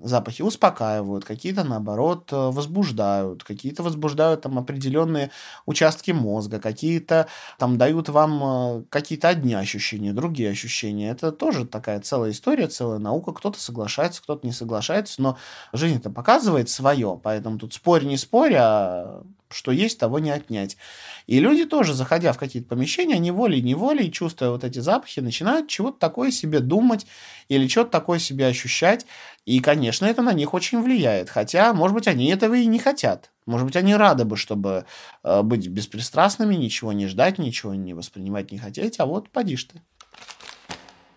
запахи 0.00 0.42
успокаивают, 0.42 1.24
какие-то, 1.24 1.62
наоборот, 1.62 2.32
возбуждают, 2.32 3.44
какие-то 3.44 3.84
возбуждают 3.84 4.40
там 4.40 4.58
определенные 4.58 5.30
участки 5.64 6.10
мозга, 6.10 6.58
какие-то 6.58 7.28
там 7.56 7.78
дают 7.78 8.08
вам 8.08 8.84
какие-то 8.90 9.28
одни 9.28 9.54
ощущения, 9.54 10.12
другие 10.12 10.50
ощущения. 10.50 11.08
Это 11.08 11.30
тоже 11.30 11.66
такая 11.66 12.00
целая 12.00 12.32
история, 12.32 12.66
целая 12.66 12.98
наука. 12.98 13.30
Кто-то 13.30 13.60
соглашается, 13.60 14.20
кто-то 14.22 14.44
не 14.44 14.52
соглашается, 14.52 15.22
но 15.22 15.38
жизнь 15.72 15.98
это 15.98 16.10
показывает 16.10 16.68
свое, 16.68 17.20
поэтому 17.22 17.60
тут 17.60 17.72
спор 17.72 17.91
спорь, 17.92 18.04
не 18.04 18.16
спорь, 18.16 18.54
а 18.56 19.22
что 19.50 19.70
есть, 19.70 19.98
того 19.98 20.18
не 20.18 20.30
отнять. 20.30 20.78
И 21.26 21.40
люди 21.40 21.66
тоже, 21.66 21.92
заходя 21.92 22.32
в 22.32 22.38
какие-то 22.38 22.70
помещения, 22.70 23.16
они 23.16 23.30
волей-неволей, 23.30 24.10
чувствуя 24.10 24.48
вот 24.48 24.64
эти 24.64 24.78
запахи, 24.78 25.20
начинают 25.20 25.68
чего-то 25.68 25.98
такое 25.98 26.30
себе 26.30 26.60
думать 26.60 27.06
или 27.48 27.68
что-то 27.68 27.90
такое 27.90 28.18
себе 28.18 28.46
ощущать. 28.46 29.04
И, 29.44 29.60
конечно, 29.60 30.06
это 30.06 30.22
на 30.22 30.32
них 30.32 30.54
очень 30.54 30.80
влияет. 30.80 31.28
Хотя, 31.28 31.74
может 31.74 31.94
быть, 31.94 32.08
они 32.08 32.30
этого 32.30 32.54
и 32.54 32.64
не 32.64 32.78
хотят. 32.78 33.30
Может 33.44 33.66
быть, 33.66 33.76
они 33.76 33.94
рады 33.94 34.24
бы, 34.24 34.38
чтобы 34.38 34.86
э, 35.22 35.42
быть 35.42 35.68
беспристрастными, 35.68 36.54
ничего 36.54 36.94
не 36.94 37.06
ждать, 37.06 37.38
ничего 37.38 37.74
не 37.74 37.92
воспринимать, 37.92 38.52
не 38.52 38.58
хотеть, 38.58 39.00
а 39.00 39.04
вот 39.04 39.28
поди 39.28 39.56
ты. 39.56 39.82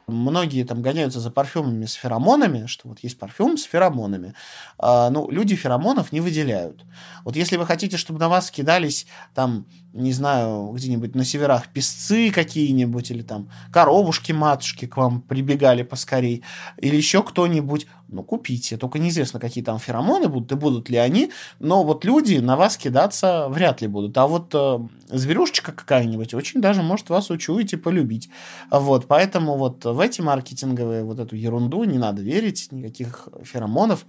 Многие 0.07 0.63
там 0.63 0.81
гоняются 0.81 1.19
за 1.19 1.31
парфюмами 1.31 1.85
с 1.85 1.93
феромонами, 1.93 2.67
что 2.67 2.89
вот 2.89 2.99
есть 2.99 3.17
парфюм 3.17 3.57
с 3.57 3.63
феромонами. 3.63 4.35
А, 4.77 5.09
ну, 5.09 5.29
люди 5.31 5.55
феромонов 5.55 6.11
не 6.11 6.21
выделяют. 6.21 6.85
Вот 7.23 7.35
если 7.35 7.57
вы 7.57 7.65
хотите, 7.65 7.97
чтобы 7.97 8.19
на 8.19 8.29
вас 8.29 8.51
кидались 8.51 9.07
там, 9.33 9.65
не 9.95 10.11
знаю, 10.11 10.71
где-нибудь 10.73 11.15
на 11.15 11.23
северах 11.23 11.69
песцы 11.69 12.29
какие-нибудь, 12.29 13.11
или 13.11 13.21
там 13.21 13.49
коровушки-матушки 13.71 14.87
к 14.87 14.97
вам 14.97 15.21
прибегали 15.21 15.83
поскорей, 15.83 16.43
или 16.77 16.97
еще 16.97 17.23
кто-нибудь, 17.23 17.87
ну, 18.09 18.21
купите. 18.21 18.77
Только 18.77 18.99
неизвестно, 18.99 19.39
какие 19.39 19.63
там 19.63 19.79
феромоны 19.79 20.27
будут 20.27 20.51
и 20.51 20.55
будут 20.55 20.89
ли 20.89 20.97
они, 20.97 21.31
но 21.59 21.83
вот 21.83 22.03
люди 22.03 22.35
на 22.35 22.57
вас 22.57 22.75
кидаться 22.77 23.47
вряд 23.49 23.81
ли 23.81 23.87
будут. 23.87 24.17
А 24.17 24.27
вот 24.27 24.53
э, 24.53 24.79
зверюшечка 25.07 25.71
какая-нибудь 25.71 26.33
очень 26.33 26.61
даже 26.61 26.83
может 26.83 27.09
вас 27.09 27.29
учуять 27.29 27.71
и 27.71 27.77
полюбить. 27.77 28.29
Вот, 28.69 29.07
поэтому 29.07 29.57
вот 29.57 29.85
в 29.85 29.99
эти 30.01 30.19
маркетинговые 30.19 31.03
вот 31.03 31.19
эту 31.19 31.37
ерунду 31.37 31.83
не 31.85 31.97
надо 31.97 32.21
верить, 32.21 32.67
никаких 32.71 33.29
феромонов 33.43 34.05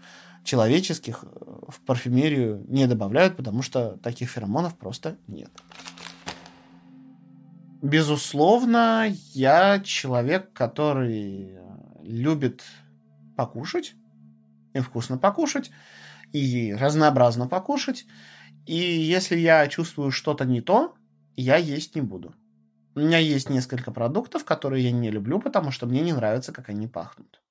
человеческих 0.47 1.25
э, 1.25 1.27
в 1.69 1.81
парфюмерию 1.81 2.65
не 2.69 2.87
добавляют, 2.87 3.37
потому 3.37 3.63
что 3.63 3.99
таких 3.99 4.31
феромонов 4.31 4.79
просто 4.79 5.19
нет. 5.27 5.51
Безусловно, 7.83 9.07
я 9.35 9.81
человек, 9.81 10.53
который 10.53 11.59
любит 12.03 12.65
покушать, 13.37 13.95
и 14.73 14.81
вкусно 14.81 15.19
покушать, 15.19 15.71
и 16.33 16.75
разнообразно 16.75 17.49
покушать. 17.49 18.07
И 18.67 18.75
если 18.75 19.37
я 19.37 19.67
чувствую 19.69 20.11
что-то 20.11 20.45
не 20.45 20.61
то, 20.61 20.95
я 21.37 21.57
есть 21.57 21.95
не 21.95 22.01
буду. 22.01 22.35
У 22.95 23.01
меня 23.01 23.19
есть 23.19 23.51
несколько 23.51 23.93
продуктов, 23.93 24.45
которые 24.45 24.85
я 24.85 24.91
не 24.91 25.11
люблю, 25.11 25.39
потому 25.39 25.71
что 25.71 25.87
мне 25.87 26.01
не 26.01 26.13
нравится, 26.13 26.53
как 26.53 26.71
они 26.71 26.87
пахнут. 26.87 27.43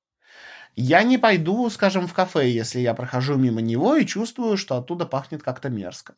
Я 0.76 1.04
не 1.04 1.18
пойду, 1.18 1.70
скажем, 1.70 2.08
в 2.08 2.14
кафе, 2.14 2.50
если 2.50 2.80
я 2.80 2.94
прохожу 2.94 3.36
мимо 3.38 3.62
него 3.62 3.96
и 3.96 4.06
чувствую, 4.06 4.58
что 4.58 4.76
оттуда 4.78 5.06
пахнет 5.06 5.42
как-то 5.42 5.70
мерзко. 5.70 6.16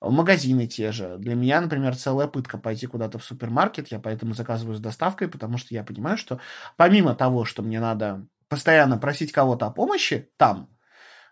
Магазины 0.00 0.66
те 0.68 0.92
же. 0.92 1.16
Для 1.18 1.34
меня, 1.34 1.60
например, 1.60 1.96
целая 1.96 2.28
пытка 2.28 2.58
пойти 2.58 2.86
куда-то 2.86 3.18
в 3.18 3.24
супермаркет. 3.24 3.88
Я 3.90 3.98
поэтому 3.98 4.34
заказываю 4.34 4.76
с 4.76 4.80
доставкой, 4.80 5.28
потому 5.28 5.58
что 5.58 5.74
я 5.74 5.84
понимаю, 5.84 6.16
что 6.16 6.40
помимо 6.76 7.14
того, 7.16 7.44
что 7.44 7.62
мне 7.62 7.80
надо 7.80 8.26
постоянно 8.48 8.98
просить 8.98 9.32
кого-то 9.32 9.66
о 9.66 9.70
помощи 9.70 10.30
там, 10.36 10.70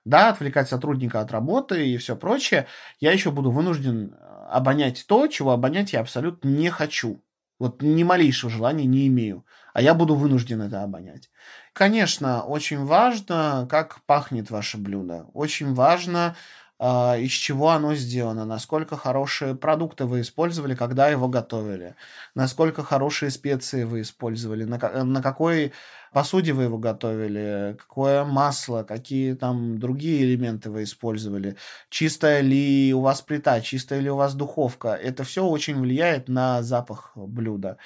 да, 0.05 0.31
отвлекать 0.31 0.69
сотрудника 0.69 1.21
от 1.21 1.33
работы 1.33 1.89
и 1.89 1.97
все 1.99 2.17
прочее, 2.17 2.69
я 3.01 3.13
еще 3.13 3.31
буду 3.33 3.51
вынужден 3.53 4.15
э, 4.15 4.47
обонять 4.51 5.07
то, 5.09 5.29
чего 5.29 5.53
обонять 5.53 5.93
я 5.95 6.01
абсолютно 6.01 6.49
не 6.49 6.71
хочу. 6.71 7.23
Вот 7.59 7.83
ни 7.83 8.03
малейшего 8.03 8.51
желания 8.51 8.85
не 8.85 9.07
имею. 9.09 9.45
А 9.73 9.83
я 9.83 9.95
буду 9.95 10.15
вынужден 10.15 10.63
это 10.63 10.83
обонять. 10.83 11.31
Конечно, 11.73 12.43
очень 12.43 12.85
важно, 12.85 13.67
как 13.71 14.03
пахнет 14.07 14.51
ваше 14.51 14.79
блюдо. 14.79 15.27
Очень 15.35 15.75
важно, 15.75 16.37
из 16.79 17.31
чего 17.31 17.71
оно 17.71 17.95
сделано, 17.95 18.45
насколько 18.45 18.97
хорошие 18.97 19.55
продукты 19.55 20.05
вы 20.05 20.21
использовали, 20.21 20.75
когда 20.75 21.09
его 21.09 21.29
готовили, 21.29 21.95
насколько 22.35 22.83
хорошие 22.83 23.31
специи 23.31 23.85
вы 23.85 24.03
использовали, 24.03 24.65
на, 24.65 25.05
на 25.05 25.23
какой 25.23 25.73
посуде 26.13 26.53
вы 26.53 26.65
его 26.65 26.79
готовили, 26.79 27.77
какое 27.79 28.25
масло, 28.25 28.83
какие 28.83 29.35
там 29.35 29.79
другие 29.79 30.23
элементы 30.25 30.71
вы 30.71 30.85
использовали, 30.85 31.57
чистая 31.89 32.41
ли 32.41 32.93
у 32.95 33.01
вас 33.01 33.23
плита, 33.23 33.61
чистая 33.61 34.01
ли 34.01 34.11
у 34.11 34.17
вас 34.17 34.35
духовка. 34.35 34.89
Это 34.89 35.25
все 35.25 35.45
очень 35.45 35.79
влияет 35.81 36.29
на 36.29 36.63
запах 36.63 37.13
блюда. 37.17 37.79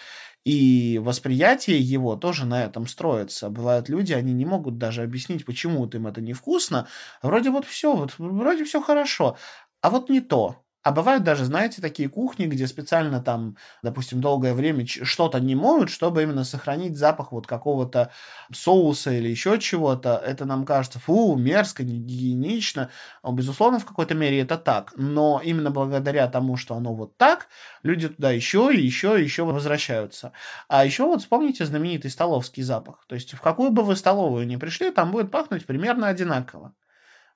И 0.45 0.99
восприятие 1.03 1.79
его 1.81 2.17
тоже 2.17 2.47
на 2.47 2.65
этом 2.65 2.87
строится. 2.87 3.51
Бывают 3.51 3.89
люди, 3.89 4.13
они 4.15 4.33
не 4.33 4.47
могут 4.47 4.79
даже 4.79 5.03
объяснить, 5.03 5.45
почему 5.45 5.81
вот 5.81 5.95
им 5.95 6.07
это 6.07 6.21
невкусно. 6.23 6.89
Вроде 7.23 7.51
вот 7.51 7.67
все, 7.67 7.95
вот 7.95 8.15
вроде 8.19 8.65
все 8.65 8.81
хорошо, 8.81 9.37
а 9.83 9.91
вот 9.91 10.09
не 10.09 10.21
то. 10.21 10.65
А 10.83 10.93
бывают 10.93 11.25
даже, 11.25 11.45
знаете, 11.45 11.83
такие 11.83 12.09
кухни, 12.09 12.47
где 12.47 12.67
специально 12.67 13.21
там, 13.21 13.57
допустим, 13.83 14.23
долгое 14.23 14.55
время 14.55 14.87
что-то 14.87 15.39
не 15.39 15.55
моют, 15.55 15.91
чтобы 15.91 16.23
именно 16.23 16.43
сохранить 16.45 16.97
запах 16.97 17.33
вот 17.33 17.47
какого-то 17.47 18.11
соуса 18.53 19.13
или 19.13 19.29
еще 19.29 19.59
чего-то. 19.59 20.17
Это 20.25 20.47
нам 20.47 20.65
кажется, 20.65 20.99
фу, 20.99 21.37
мерзко, 21.37 21.83
не 21.85 21.99
гигиенично. 21.99 22.91
Безусловно, 23.23 23.79
в 23.79 23.85
какой-то 23.85 24.15
мере 24.15 24.41
это 24.41 24.57
так. 24.57 24.93
Но 24.97 25.41
именно 25.45 25.71
благодаря 25.71 26.27
тому, 26.29 26.57
что 26.57 26.75
оно 26.77 26.95
вот 26.95 27.15
так, 27.19 27.49
люди 27.83 28.09
туда 28.09 28.31
еще 28.31 28.71
и 28.75 28.81
еще 28.81 29.21
и 29.21 29.23
еще 29.25 29.45
возвращаются. 29.45 30.33
А 30.69 30.85
еще 30.85 31.05
вот 31.05 31.21
вспомните 31.21 31.67
знаменитый 31.67 32.11
столовский 32.11 32.63
запах. 32.63 33.05
То 33.07 33.15
есть 33.15 33.35
в 33.35 33.41
какую 33.43 33.71
бы 33.71 33.83
вы 33.83 33.97
столовую 33.97 34.47
ни 34.47 34.57
пришли, 34.57 34.91
там 34.91 35.11
будет 35.13 35.31
пахнуть 35.31 35.67
примерно 35.67 36.09
одинаково. 36.09 36.73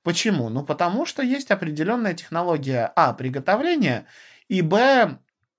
Почему? 0.05 0.51
Ну, 0.51 0.63
потому 0.65 1.07
что 1.07 1.23
есть 1.23 1.51
определенная 1.51 2.13
технология 2.13 2.93
А 2.95 3.15
приготовления 3.15 4.07
и 4.49 4.61
Б 4.61 5.19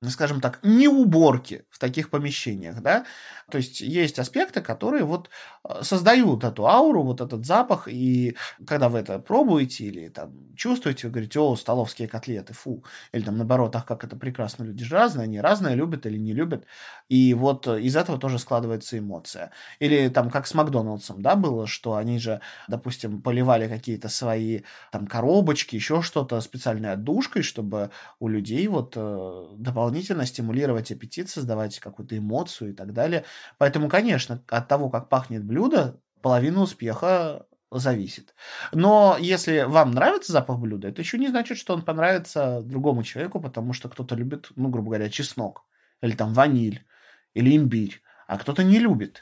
скажем 0.10 0.41
так, 0.41 0.60
не 0.63 0.88
уборки 0.88 1.65
в 1.70 1.80
таких 1.80 2.10
помещениях, 2.10 2.82
да, 2.82 3.06
то 3.52 3.58
есть 3.58 3.82
есть 3.82 4.20
аспекты, 4.20 4.62
которые 4.62 5.04
вот 5.04 5.30
э, 5.68 5.82
создают 5.84 6.44
эту 6.44 6.68
ауру, 6.68 7.04
вот 7.04 7.22
этот 7.22 7.46
запах, 7.46 7.88
и 7.88 8.36
когда 8.65 8.89
вы 8.89 9.00
это 9.00 9.20
пробуете 9.20 9.86
или 9.86 10.10
там 10.10 10.56
чувствуете, 10.56 11.08
вы 11.08 11.12
говорите, 11.13 11.39
о, 11.39 11.56
столовские 11.56 12.08
котлеты, 12.08 12.54
фу, 12.54 12.84
или 13.12 13.24
там 13.24 13.38
наоборот, 13.38 13.76
ах, 13.76 13.86
как 13.86 14.04
это 14.04 14.15
прекрасно, 14.15 14.63
люди 14.63 14.84
же 14.84 14.96
разные, 14.96 15.26
они 15.26 15.39
разные, 15.39 15.76
любят 15.76 16.06
или 16.06 16.18
не 16.18 16.34
любят, 16.34 16.65
и 17.10 17.34
вот 17.34 17.68
из 17.68 17.96
этого 17.96 18.18
тоже 18.18 18.39
складывается 18.39 18.98
эмоция. 18.98 19.52
Или 19.80 20.10
там 20.10 20.30
как 20.30 20.48
с 20.48 20.54
Макдоналдсом, 20.54 21.22
да, 21.22 21.36
было, 21.36 21.68
что 21.68 21.96
они 21.96 22.20
же, 22.20 22.41
допустим, 22.68 23.22
поливали 23.22 23.68
какие-то 23.68 24.10
свои 24.10 24.62
там 24.91 25.08
коробочки, 25.08 25.76
еще 25.76 26.02
что-то 26.02 26.41
специальной 26.41 26.94
отдушкой, 26.94 27.44
чтобы 27.44 27.91
у 28.20 28.28
людей 28.28 28.68
вот 28.68 28.94
э, 28.96 29.48
дополнительно 29.95 30.25
стимулировать 30.25 30.91
аппетит, 30.91 31.29
создавать 31.29 31.79
какую-то 31.79 32.17
эмоцию 32.17 32.71
и 32.71 32.73
так 32.73 32.91
далее. 32.91 33.23
Поэтому, 33.58 33.88
конечно, 33.88 34.43
от 34.49 34.67
того, 34.67 34.89
как 34.89 35.08
пахнет 35.08 35.43
блюдо, 35.43 36.01
половина 36.21 36.62
успеха 36.62 37.45
зависит. 37.71 38.36
Но 38.73 39.15
если 39.19 39.62
вам 39.62 39.91
нравится 39.91 40.34
запах 40.34 40.60
блюда, 40.60 40.89
это 40.89 41.01
еще 41.01 41.17
не 41.17 41.29
значит, 41.29 41.58
что 41.58 41.73
он 41.73 41.81
понравится 41.81 42.62
другому 42.62 43.03
человеку, 43.03 43.39
потому 43.39 43.71
что 43.73 43.88
кто-то 43.88 44.15
любит, 44.15 44.49
ну, 44.55 44.67
грубо 44.67 44.89
говоря, 44.89 45.10
чеснок, 45.10 45.63
или 46.01 46.13
там 46.13 46.34
ваниль, 46.34 46.86
или 47.34 47.55
имбирь, 47.55 48.01
а 48.27 48.38
кто-то 48.38 48.63
не 48.63 48.79
любит. 48.79 49.21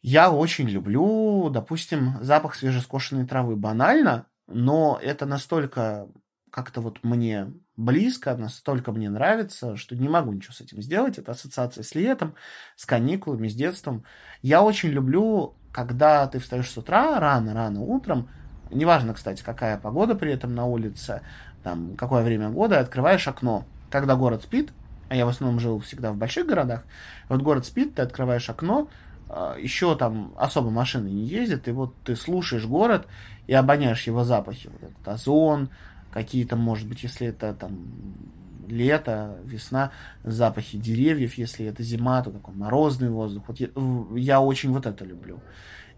Я 0.00 0.30
очень 0.30 0.68
люблю, 0.68 1.50
допустим, 1.50 2.18
запах 2.20 2.54
свежескошенной 2.54 3.26
травы. 3.26 3.56
Банально, 3.56 4.26
но 4.46 4.98
это 5.02 5.26
настолько 5.26 6.08
как-то 6.54 6.80
вот 6.80 7.02
мне 7.02 7.52
близко, 7.76 8.36
настолько 8.36 8.92
мне 8.92 9.10
нравится, 9.10 9.76
что 9.76 9.96
не 9.96 10.08
могу 10.08 10.30
ничего 10.30 10.52
с 10.52 10.60
этим 10.60 10.80
сделать. 10.80 11.18
Это 11.18 11.32
ассоциация 11.32 11.82
с 11.82 11.96
летом, 11.96 12.36
с 12.76 12.86
каникулами, 12.86 13.48
с 13.48 13.56
детством. 13.56 14.04
Я 14.40 14.62
очень 14.62 14.90
люблю, 14.90 15.56
когда 15.72 16.24
ты 16.28 16.38
встаешь 16.38 16.70
с 16.70 16.78
утра, 16.78 17.18
рано-рано 17.18 17.80
утром, 17.80 18.28
неважно, 18.70 19.14
кстати, 19.14 19.42
какая 19.42 19.78
погода 19.78 20.14
при 20.14 20.32
этом 20.32 20.54
на 20.54 20.64
улице, 20.64 21.22
там, 21.64 21.96
какое 21.96 22.22
время 22.22 22.50
года, 22.50 22.78
открываешь 22.78 23.26
окно. 23.26 23.64
Когда 23.90 24.14
город 24.14 24.44
спит, 24.44 24.72
а 25.08 25.16
я 25.16 25.26
в 25.26 25.30
основном 25.30 25.58
жил 25.58 25.80
всегда 25.80 26.12
в 26.12 26.16
больших 26.16 26.46
городах, 26.46 26.84
вот 27.28 27.42
город 27.42 27.66
спит, 27.66 27.96
ты 27.96 28.02
открываешь 28.02 28.48
окно, 28.48 28.88
а, 29.28 29.56
еще 29.58 29.96
там 29.96 30.32
особо 30.36 30.70
машины 30.70 31.08
не 31.08 31.24
ездят, 31.24 31.66
и 31.66 31.72
вот 31.72 31.96
ты 32.04 32.14
слушаешь 32.14 32.64
город 32.64 33.08
и 33.48 33.54
обоняешь 33.54 34.06
его 34.06 34.22
запахи. 34.22 34.68
Вот 34.68 34.90
этот 34.90 35.08
озон, 35.08 35.70
какие-то, 36.14 36.54
может 36.54 36.88
быть, 36.88 37.02
если 37.02 37.26
это 37.26 37.52
там 37.54 37.86
лето, 38.68 39.36
весна, 39.44 39.90
запахи 40.22 40.78
деревьев, 40.78 41.34
если 41.34 41.66
это 41.66 41.82
зима, 41.82 42.22
то 42.22 42.30
такой 42.30 42.54
морозный 42.54 43.10
воздух. 43.10 43.42
Вот 43.48 43.58
я, 43.58 43.68
я 44.14 44.40
очень 44.40 44.70
вот 44.70 44.86
это 44.86 45.04
люблю. 45.04 45.40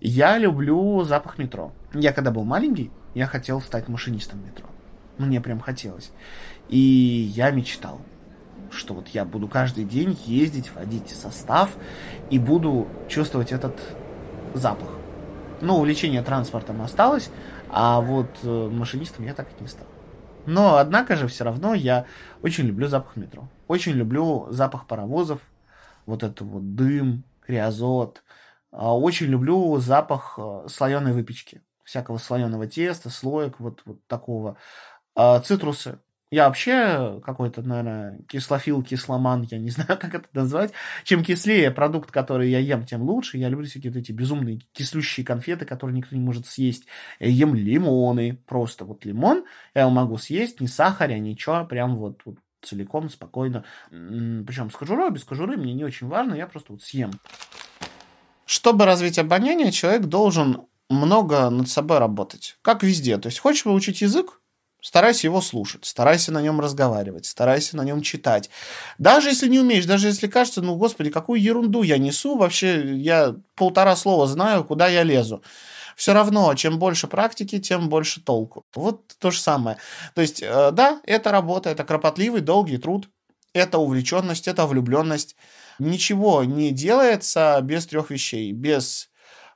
Я 0.00 0.38
люблю 0.38 1.04
запах 1.04 1.38
метро. 1.38 1.72
Я 1.92 2.14
когда 2.14 2.30
был 2.30 2.44
маленький, 2.44 2.90
я 3.14 3.26
хотел 3.26 3.60
стать 3.60 3.88
машинистом 3.88 4.44
метро. 4.44 4.66
Мне 5.18 5.40
прям 5.42 5.60
хотелось. 5.60 6.10
И 6.70 6.78
я 6.78 7.50
мечтал, 7.50 8.00
что 8.70 8.94
вот 8.94 9.08
я 9.08 9.26
буду 9.26 9.48
каждый 9.48 9.84
день 9.84 10.18
ездить, 10.24 10.74
водить 10.74 11.10
состав 11.10 11.76
и 12.30 12.38
буду 12.38 12.88
чувствовать 13.08 13.52
этот 13.52 13.78
запах. 14.54 14.88
Но 15.60 15.78
увлечение 15.78 16.22
транспортом 16.22 16.80
осталось, 16.80 17.30
а 17.70 18.00
вот 18.00 18.30
э, 18.42 18.70
машинистом 18.72 19.24
я 19.24 19.34
так 19.34 19.48
и 19.58 19.62
не 19.62 19.68
стал. 19.68 19.86
Но, 20.46 20.76
однако 20.76 21.16
же, 21.16 21.28
все 21.28 21.44
равно 21.44 21.74
я 21.74 22.06
очень 22.42 22.64
люблю 22.64 22.88
запах 22.88 23.16
метро. 23.16 23.48
Очень 23.68 23.92
люблю 23.92 24.46
запах 24.50 24.86
паровозов, 24.86 25.40
вот 26.06 26.22
это 26.22 26.44
вот 26.44 26.74
дым, 26.74 27.24
криозот. 27.40 28.22
А, 28.70 28.96
очень 28.96 29.26
люблю 29.26 29.78
запах 29.78 30.38
э, 30.38 30.66
слоеной 30.68 31.12
выпечки, 31.12 31.62
всякого 31.84 32.18
слоеного 32.18 32.66
теста, 32.66 33.10
слоек, 33.10 33.58
вот, 33.58 33.82
вот 33.84 34.06
такого. 34.06 34.56
А, 35.14 35.40
цитрусы. 35.40 35.98
Я 36.30 36.48
вообще 36.48 37.20
какой-то, 37.24 37.62
наверное, 37.62 38.18
кислофил, 38.28 38.82
кисломан, 38.82 39.42
я 39.50 39.58
не 39.58 39.70
знаю, 39.70 39.98
как 39.98 40.14
это 40.14 40.28
назвать. 40.32 40.72
Чем 41.04 41.22
кислее 41.22 41.70
продукт, 41.70 42.10
который 42.10 42.50
я 42.50 42.58
ем, 42.58 42.84
тем 42.84 43.02
лучше. 43.02 43.38
Я 43.38 43.48
люблю 43.48 43.66
всякие 43.66 43.92
вот 43.92 43.98
эти 43.98 44.10
безумные 44.12 44.60
кислющие 44.72 45.24
конфеты, 45.24 45.64
которые 45.64 45.96
никто 45.96 46.16
не 46.16 46.22
может 46.22 46.46
съесть. 46.46 46.86
Я 47.20 47.28
ем 47.28 47.54
лимоны, 47.54 48.38
просто 48.46 48.84
вот 48.84 49.04
лимон 49.04 49.44
я 49.74 49.82
его 49.82 49.90
могу 49.90 50.18
съесть, 50.18 50.60
ни 50.60 50.66
сахаря, 50.66 51.18
ничего, 51.18 51.64
прям 51.64 51.96
вот, 51.96 52.20
вот 52.24 52.38
целиком, 52.62 53.08
спокойно. 53.08 53.64
Причем 53.90 54.70
с 54.70 54.76
кожурой, 54.76 55.10
без 55.10 55.24
кожуры 55.24 55.56
мне 55.56 55.74
не 55.74 55.84
очень 55.84 56.08
важно, 56.08 56.34
я 56.34 56.46
просто 56.46 56.72
вот 56.72 56.82
съем. 56.82 57.12
Чтобы 58.44 58.84
развить 58.84 59.18
обоняние, 59.18 59.72
человек 59.72 60.06
должен 60.06 60.66
много 60.88 61.50
над 61.50 61.68
собой 61.68 61.98
работать. 61.98 62.58
Как 62.62 62.82
везде. 62.82 63.18
То 63.18 63.28
есть, 63.28 63.38
хочешь 63.38 63.64
выучить 63.64 64.00
язык, 64.02 64.40
Старайся 64.86 65.26
его 65.26 65.40
слушать, 65.40 65.84
старайся 65.84 66.30
на 66.30 66.40
нем 66.40 66.60
разговаривать, 66.60 67.26
старайся 67.26 67.76
на 67.76 67.82
нем 67.82 68.02
читать. 68.02 68.50
Даже 68.98 69.30
если 69.30 69.48
не 69.48 69.58
умеешь, 69.58 69.84
даже 69.84 70.06
если 70.06 70.28
кажется, 70.28 70.62
ну, 70.62 70.76
господи, 70.76 71.10
какую 71.10 71.42
ерунду 71.42 71.82
я 71.82 71.98
несу, 71.98 72.36
вообще 72.36 72.94
я 72.96 73.34
полтора 73.56 73.96
слова 73.96 74.28
знаю, 74.28 74.62
куда 74.62 74.86
я 74.86 75.02
лезу. 75.02 75.42
Все 75.96 76.12
равно, 76.12 76.54
чем 76.54 76.78
больше 76.78 77.08
практики, 77.08 77.58
тем 77.58 77.88
больше 77.88 78.22
толку. 78.22 78.64
Вот 78.76 79.08
то 79.18 79.32
же 79.32 79.40
самое. 79.40 79.76
То 80.14 80.20
есть, 80.20 80.40
э, 80.40 80.70
да, 80.70 81.00
это 81.02 81.32
работа, 81.32 81.68
это 81.68 81.82
кропотливый, 81.82 82.40
долгий 82.40 82.78
труд, 82.78 83.08
это 83.54 83.78
увлеченность, 83.78 84.46
это 84.46 84.66
влюбленность. 84.66 85.34
Ничего 85.80 86.44
не 86.44 86.70
делается 86.70 87.58
без 87.60 87.88
трех 87.88 88.10
вещей. 88.10 88.52
Без 88.52 89.10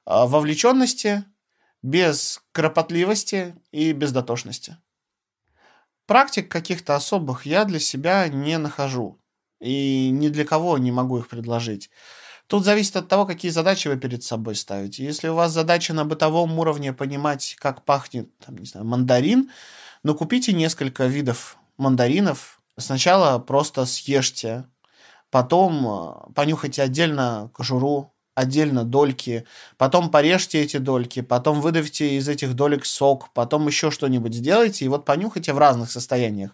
э, 0.07 0.11
вовлеченности, 0.11 1.23
без 1.83 2.43
кропотливости 2.51 3.55
и 3.71 3.93
без 3.93 4.11
дотошности. 4.11 4.77
Практик 6.11 6.51
каких-то 6.51 6.97
особых 6.97 7.47
я 7.47 7.65
для 7.65 7.79
себя 7.79 8.27
не 8.27 8.59
нахожу. 8.59 9.21
И 9.61 10.11
ни 10.11 10.27
для 10.27 10.45
кого 10.45 10.77
не 10.77 10.91
могу 10.91 11.19
их 11.19 11.29
предложить. 11.29 11.89
Тут 12.49 12.65
зависит 12.65 12.97
от 12.97 13.07
того, 13.07 13.27
какие 13.27 13.53
задачи 13.53 13.87
вы 13.87 13.97
перед 13.97 14.25
собой 14.25 14.57
ставите. 14.57 15.05
Если 15.05 15.29
у 15.29 15.37
вас 15.37 15.53
задача 15.53 15.95
на 15.95 16.05
бытовом 16.05 16.59
уровне 16.59 16.93
понимать, 16.93 17.55
как 17.61 17.85
пахнет, 17.85 18.37
там, 18.39 18.59
не 18.59 18.67
знаю, 18.67 18.87
мандарин, 18.87 19.53
ну, 20.03 20.17
купите 20.17 20.53
несколько 20.53 21.07
видов 21.07 21.57
мандаринов. 21.77 22.61
Сначала 22.77 23.39
просто 23.39 23.87
съешьте, 23.87 24.65
потом 25.31 25.87
э, 25.87 26.33
понюхайте 26.35 26.83
отдельно 26.83 27.53
кожуру, 27.55 28.13
отдельно 28.41 28.85
дольки, 28.85 29.45
потом 29.79 30.11
порежьте 30.11 30.61
эти 30.61 30.79
дольки, 30.79 31.21
потом 31.23 31.61
выдавите 31.61 32.17
из 32.17 32.29
этих 32.29 32.55
долек 32.55 32.85
сок, 32.85 33.33
потом 33.33 33.67
еще 33.67 33.91
что-нибудь 33.91 34.35
сделайте, 34.35 34.85
и 34.85 34.89
вот 34.89 35.05
понюхайте 35.05 35.53
в 35.53 35.59
разных 35.59 35.91
состояниях. 35.91 36.51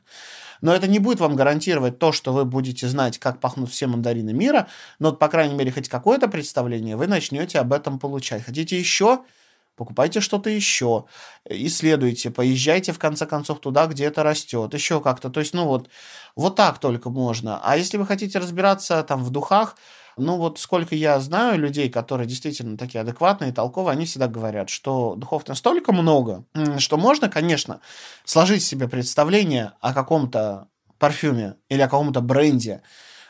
Но 0.63 0.75
это 0.75 0.87
не 0.87 0.99
будет 0.99 1.21
вам 1.21 1.37
гарантировать 1.37 1.99
то, 1.99 2.13
что 2.13 2.33
вы 2.33 2.45
будете 2.45 2.89
знать, 2.89 3.19
как 3.19 3.41
пахнут 3.41 3.71
все 3.71 3.87
мандарины 3.87 4.33
мира, 4.33 4.69
но, 4.99 5.13
по 5.13 5.29
крайней 5.29 5.55
мере, 5.55 5.71
хоть 5.71 5.89
какое-то 5.89 6.29
представление 6.29 6.97
вы 6.97 7.07
начнете 7.07 7.59
об 7.59 7.73
этом 7.73 7.99
получать. 7.99 8.45
Хотите 8.45 8.79
еще? 8.79 9.21
покупайте 9.77 10.21
что-то 10.21 10.51
еще, 10.51 11.05
исследуйте, 11.49 12.31
поезжайте 12.31 12.93
в 12.93 12.99
конце 12.99 13.27
концов 13.27 13.61
туда, 13.61 13.87
где 13.87 14.07
это 14.07 14.23
растет, 14.23 14.73
еще 14.75 15.01
как-то. 15.01 15.31
То 15.31 15.41
есть, 15.41 15.55
ну 15.55 15.67
вот, 15.67 15.89
вот 16.35 16.57
так 16.57 16.79
только 16.79 17.11
можно. 17.11 17.61
А 17.63 17.77
если 17.77 17.99
вы 17.99 18.07
хотите 18.07 18.39
разбираться 18.39 19.03
там 19.03 19.23
в 19.23 19.31
духах, 19.31 19.77
ну 20.19 20.37
вот 20.39 20.59
сколько 20.59 20.95
я 20.95 21.21
знаю 21.21 21.59
людей, 21.59 21.91
которые 21.91 22.27
действительно 22.27 22.79
такие 22.79 23.01
адекватные, 23.03 23.53
толковые, 23.53 23.93
они 23.93 24.07
всегда 24.07 24.29
говорят, 24.29 24.71
что 24.71 25.15
духов 25.15 25.47
настолько 25.47 25.93
много, 25.93 26.45
что 26.79 26.97
можно, 26.97 27.29
конечно, 27.29 27.81
сложить 28.25 28.63
себе 28.63 28.89
представление 28.89 29.73
о 29.81 29.93
каком-то 29.93 30.69
парфюме 30.99 31.57
или 31.69 31.83
о 31.83 31.89
каком-то 31.89 32.21
бренде, 32.23 32.83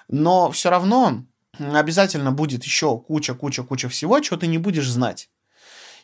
Но 0.09 0.51
все 0.53 0.71
равно 0.71 1.25
обязательно 1.59 2.33
будет 2.33 2.65
еще 2.65 2.99
куча-куча-куча 3.01 3.89
всего, 3.91 4.21
чего 4.21 4.39
ты 4.39 4.49
не 4.49 4.59
будешь 4.59 4.89
знать. 4.91 5.31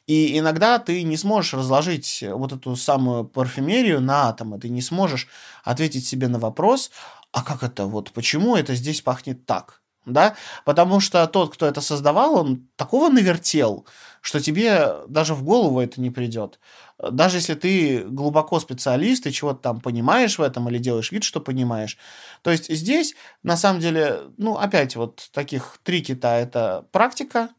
И 0.06 0.38
иногда 0.38 0.78
ты 0.80 1.02
не 1.04 1.16
сможешь 1.18 1.54
разложить 1.54 2.24
вот 2.28 2.52
эту 2.52 2.76
самую 2.76 3.24
парфюмерию 3.26 4.00
на 4.00 4.28
атомы, 4.30 4.60
ты 4.60 4.68
не 4.70 4.82
сможешь 4.82 5.28
ответить 5.64 6.06
себе 6.06 6.28
на 6.28 6.38
вопрос, 6.40 6.92
а 7.32 7.44
как 7.44 7.62
это, 7.64 7.86
вот 7.86 8.12
почему 8.12 8.56
это 8.56 8.74
здесь 8.76 9.02
пахнет 9.02 9.46
так? 9.46 9.81
Да? 10.04 10.34
Потому 10.64 11.00
что 11.00 11.26
тот, 11.26 11.54
кто 11.54 11.66
это 11.66 11.80
создавал, 11.80 12.34
он 12.34 12.68
такого 12.76 13.08
навертел, 13.08 13.86
что 14.20 14.40
тебе 14.40 14.94
даже 15.08 15.34
в 15.34 15.44
голову 15.44 15.80
это 15.80 16.00
не 16.00 16.10
придет. 16.10 16.58
Даже 16.98 17.38
если 17.38 17.54
ты 17.54 18.04
глубоко 18.04 18.60
специалист 18.60 19.26
и 19.26 19.32
чего-то 19.32 19.60
там 19.60 19.80
понимаешь 19.80 20.38
в 20.38 20.42
этом 20.42 20.68
или 20.68 20.78
делаешь 20.78 21.12
вид, 21.12 21.24
что 21.24 21.40
понимаешь. 21.40 21.98
То 22.42 22.50
есть 22.50 22.72
здесь, 22.72 23.14
на 23.42 23.56
самом 23.56 23.80
деле, 23.80 24.22
ну, 24.38 24.56
опять 24.56 24.96
вот 24.96 25.28
таких 25.32 25.78
три 25.82 26.02
кита– 26.02 26.36
это 26.38 26.86
практика, 26.92 27.50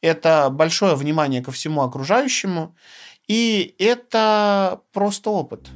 это 0.00 0.50
большое 0.50 0.94
внимание 0.94 1.42
ко 1.42 1.50
всему 1.50 1.82
окружающему, 1.82 2.76
и 3.26 3.74
это 3.78 4.80
просто 4.92 5.30
опыт. 5.30 5.68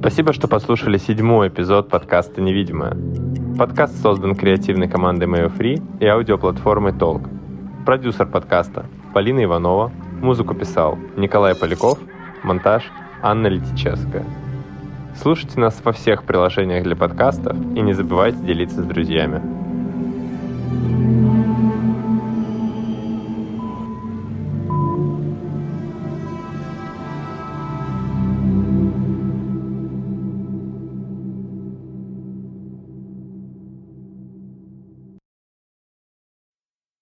Спасибо, 0.00 0.32
что 0.32 0.48
послушали 0.48 0.96
седьмой 0.96 1.48
эпизод 1.48 1.90
подкаста 1.90 2.40
«Невидимое». 2.40 2.96
Подкаст 3.58 4.00
создан 4.00 4.34
креативной 4.34 4.88
командой 4.88 5.28
Mayo 5.28 5.54
Free 5.54 5.78
и 6.00 6.06
аудиоплатформой 6.06 6.94
Толк. 6.94 7.28
Продюсер 7.84 8.26
подкаста 8.26 8.86
Полина 9.12 9.44
Иванова, 9.44 9.92
музыку 10.22 10.54
писал 10.54 10.96
Николай 11.18 11.54
Поляков, 11.54 11.98
монтаж 12.42 12.90
Анна 13.20 13.48
Летичевская. 13.48 14.24
Слушайте 15.20 15.60
нас 15.60 15.78
во 15.84 15.92
всех 15.92 16.24
приложениях 16.24 16.82
для 16.84 16.96
подкастов 16.96 17.58
и 17.76 17.82
не 17.82 17.92
забывайте 17.92 18.38
делиться 18.38 18.80
с 18.80 18.86
друзьями. 18.86 19.42